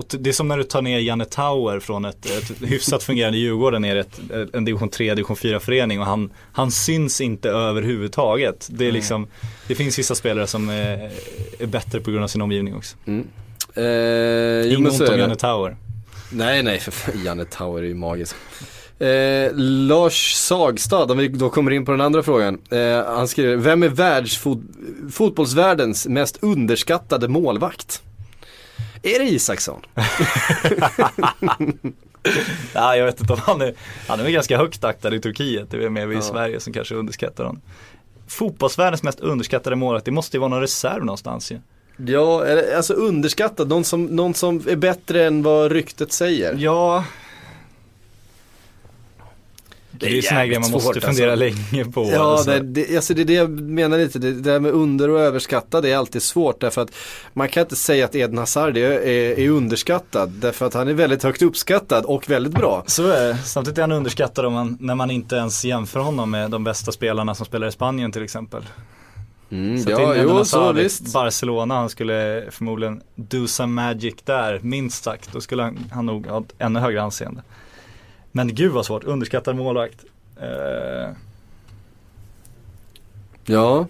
[0.00, 3.38] och det är som när du tar ner Janne Tauer från ett, ett hyfsat fungerande
[3.38, 4.20] Djurgården ner i ett,
[4.52, 8.68] en division 3, division 4 förening och han, han syns inte överhuvudtaget.
[8.70, 9.26] Det är liksom,
[9.68, 11.10] det finns vissa spelare som är,
[11.58, 12.96] är bättre på grund av sin omgivning också.
[13.06, 13.26] Mm.
[13.74, 15.18] Eh, Inget ont om.
[15.18, 15.76] Janne Tauer.
[16.32, 18.36] Nej, nej, för fan, Janne Tauer är ju magisk.
[18.98, 22.58] Eh, Lars Sagstad, om vi då kommer in på den andra frågan.
[22.70, 28.02] Eh, han skriver, vem är världsfot- fotbollsvärldens mest underskattade målvakt?
[29.02, 29.80] Är det Isaksson?
[32.74, 33.74] Ja, jag vet inte om han är,
[34.08, 35.70] han är ganska högt aktad i Turkiet.
[35.70, 36.22] Det är mer vi i Ja.
[36.22, 37.62] Sverige som kanske underskattar honom.
[38.28, 41.58] Fotbollsvärldens mest underskattade målvakt, det måste ju vara någon reserv någonstans ju.
[42.06, 42.44] Ja,
[42.76, 46.54] alltså underskattad, någon som, någon som är bättre än vad ryktet säger.
[46.58, 47.04] Ja.
[50.00, 51.72] Det är ju sådana grejer man måste svårt, fundera alltså.
[51.72, 52.10] länge på.
[52.12, 52.50] Ja, alltså.
[52.50, 54.18] det, det, alltså det är det jag menar lite.
[54.18, 56.60] Det, det där med under och överskattad är alltid svårt.
[56.60, 56.90] Därför att
[57.32, 60.30] man kan inte säga att Eden Hazard är, är, är underskattad.
[60.30, 62.84] Därför att han är väldigt högt uppskattad och väldigt bra.
[62.86, 63.38] Så är det.
[63.44, 66.92] Samtidigt är han underskattad om man, när man inte ens jämför honom med de bästa
[66.92, 68.62] spelarna som spelar i Spanien till exempel.
[69.50, 71.12] Mm, Så ja, jo, så visst.
[71.12, 75.32] Barcelona, han skulle förmodligen do some magic där, minst sagt.
[75.32, 77.42] Då skulle han, han nog ha ett ännu högre anseende.
[78.32, 80.04] Men gud vad svårt, underskattad målvakt.
[80.42, 81.12] Eh,
[83.46, 83.86] Ja.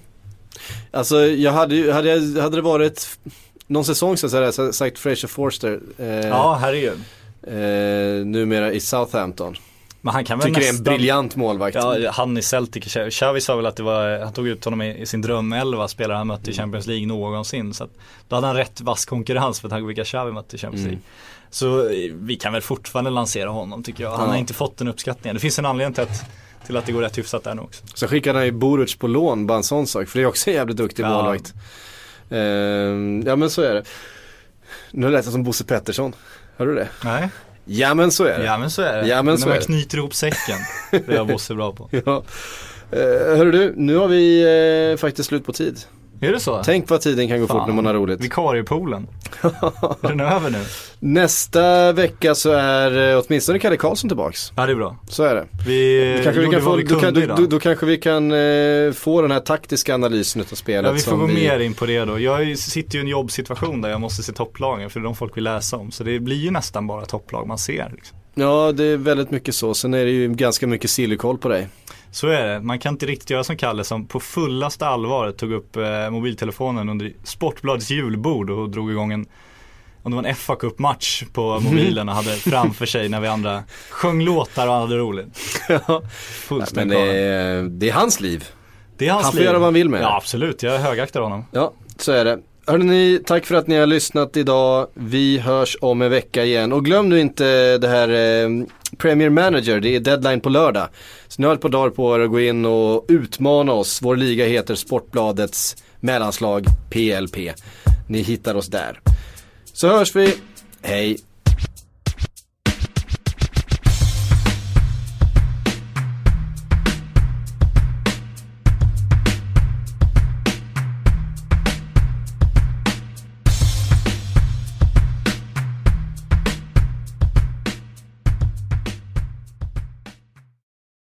[0.90, 3.18] Alltså jag hade hade, hade det varit
[3.66, 5.80] någon säsong så hade jag sagt Fraser Forster.
[5.98, 6.98] Eh, ja, herregud.
[7.42, 9.56] eh, numera i Southampton.
[10.02, 11.74] Men han kan väl Tycker det är nästan en briljant målvakt.
[11.74, 15.06] Ja, han i Celtic, Xavi sa väl att det var, han tog ut honom i,
[15.06, 17.74] sin drömelva spelare han mötte i Champions League någonsin.
[17.74, 17.90] Så att,
[18.28, 20.90] då hade han rätt vass konkurrens för tanke på vilka Xavi mötte i Champions Mm.
[20.90, 21.04] League.
[21.50, 24.10] Så eh, vi kan väl fortfarande lansera honom tycker jag.
[24.10, 24.26] Han Ja.
[24.32, 25.34] har inte fått den uppskattningen.
[25.34, 26.24] Det finns en anledning till att,
[26.66, 27.84] till att det går rätt hyfsat där nu också.
[27.94, 30.08] Så skickade han ju Boruc på lån, bara en sån sak.
[30.08, 31.08] För det är också en jävligt duktig Ja.
[31.08, 31.54] målvakt.
[32.30, 32.38] Eh,
[33.26, 33.84] ja men så är det.
[34.90, 36.12] Nu lät jag som Bosse Pettersson.
[36.56, 36.88] Hör du det?
[37.04, 37.28] Nej,
[37.64, 38.44] Ja men så är det.
[38.44, 39.08] ja men så är det.
[39.08, 39.66] Ja, men så När är man det.
[39.66, 40.58] knyter ihop säcken.
[41.06, 41.88] Det är Bosse bra på.
[42.06, 42.22] Ja.
[42.92, 42.98] Eh,
[43.36, 44.42] hörru du, nu har vi
[44.92, 45.78] eh, faktiskt slut på tid.
[46.20, 46.62] Är det så?
[46.64, 48.20] Tänk vad tiden kan gå fort när man har roligt.
[48.20, 49.06] Vikariepoolen.
[50.02, 50.58] är den över nu?
[50.98, 54.52] Nästa vecka så är eh, åtminstone Kalle Karlsson tillbaks.
[54.56, 54.96] Ja det är bra.
[55.08, 55.46] Så är det.
[55.66, 58.92] Vi Då kanske vi kan få, vi då, då, då, då kanske vi kan eh,
[58.92, 60.86] få den här taktiska analysen utav spelet.
[60.86, 62.18] Ja vi får gå vi, mer in på det då.
[62.18, 65.16] Jag sitter ju i en jobbsituation där jag måste se topplagen för det är de
[65.16, 65.90] folk vill läsa om.
[65.90, 67.92] Så det blir ju nästan bara topplag man ser.
[67.94, 68.18] Liksom.
[68.34, 69.74] Ja det är väldigt mycket så.
[69.74, 71.68] Sen är det ju ganska mycket sillikoll på dig.
[72.12, 72.60] Så är det.
[72.60, 76.88] Man kan inte riktigt göra som Kalle som på fullaste allvar tog upp eh, mobiltelefonen
[76.88, 79.26] under Sportbladets julbord och drog igång en
[80.02, 83.28] om det var en fa Cup match på mobilen och hade framför sig när vi
[83.28, 85.26] andra sjöng låtar och hade roligt.
[85.68, 88.44] Men Fullständigt det är, det är hans liv.
[88.96, 89.46] Det är hans han får liv.
[89.46, 90.04] göra vad han vill med det.
[90.04, 91.44] Ja absolut, jag högaktar honom.
[91.50, 92.38] Ja, så är det.
[92.66, 94.86] Hörrni, tack för att ni har lyssnat idag.
[94.94, 96.72] Vi hörs om en vecka igen.
[96.72, 98.48] Och glöm nu inte det här eh,
[98.98, 100.88] Premier Manager, det är deadline på lördag.
[101.28, 104.02] Så ni har ett par dagar på er att gå in och utmana oss.
[104.02, 107.36] Vår liga heter Sportbladets mellanslag PLP.
[108.08, 109.00] Ni hittar oss där.
[109.72, 110.34] Så hörs vi.
[110.82, 111.18] Hej!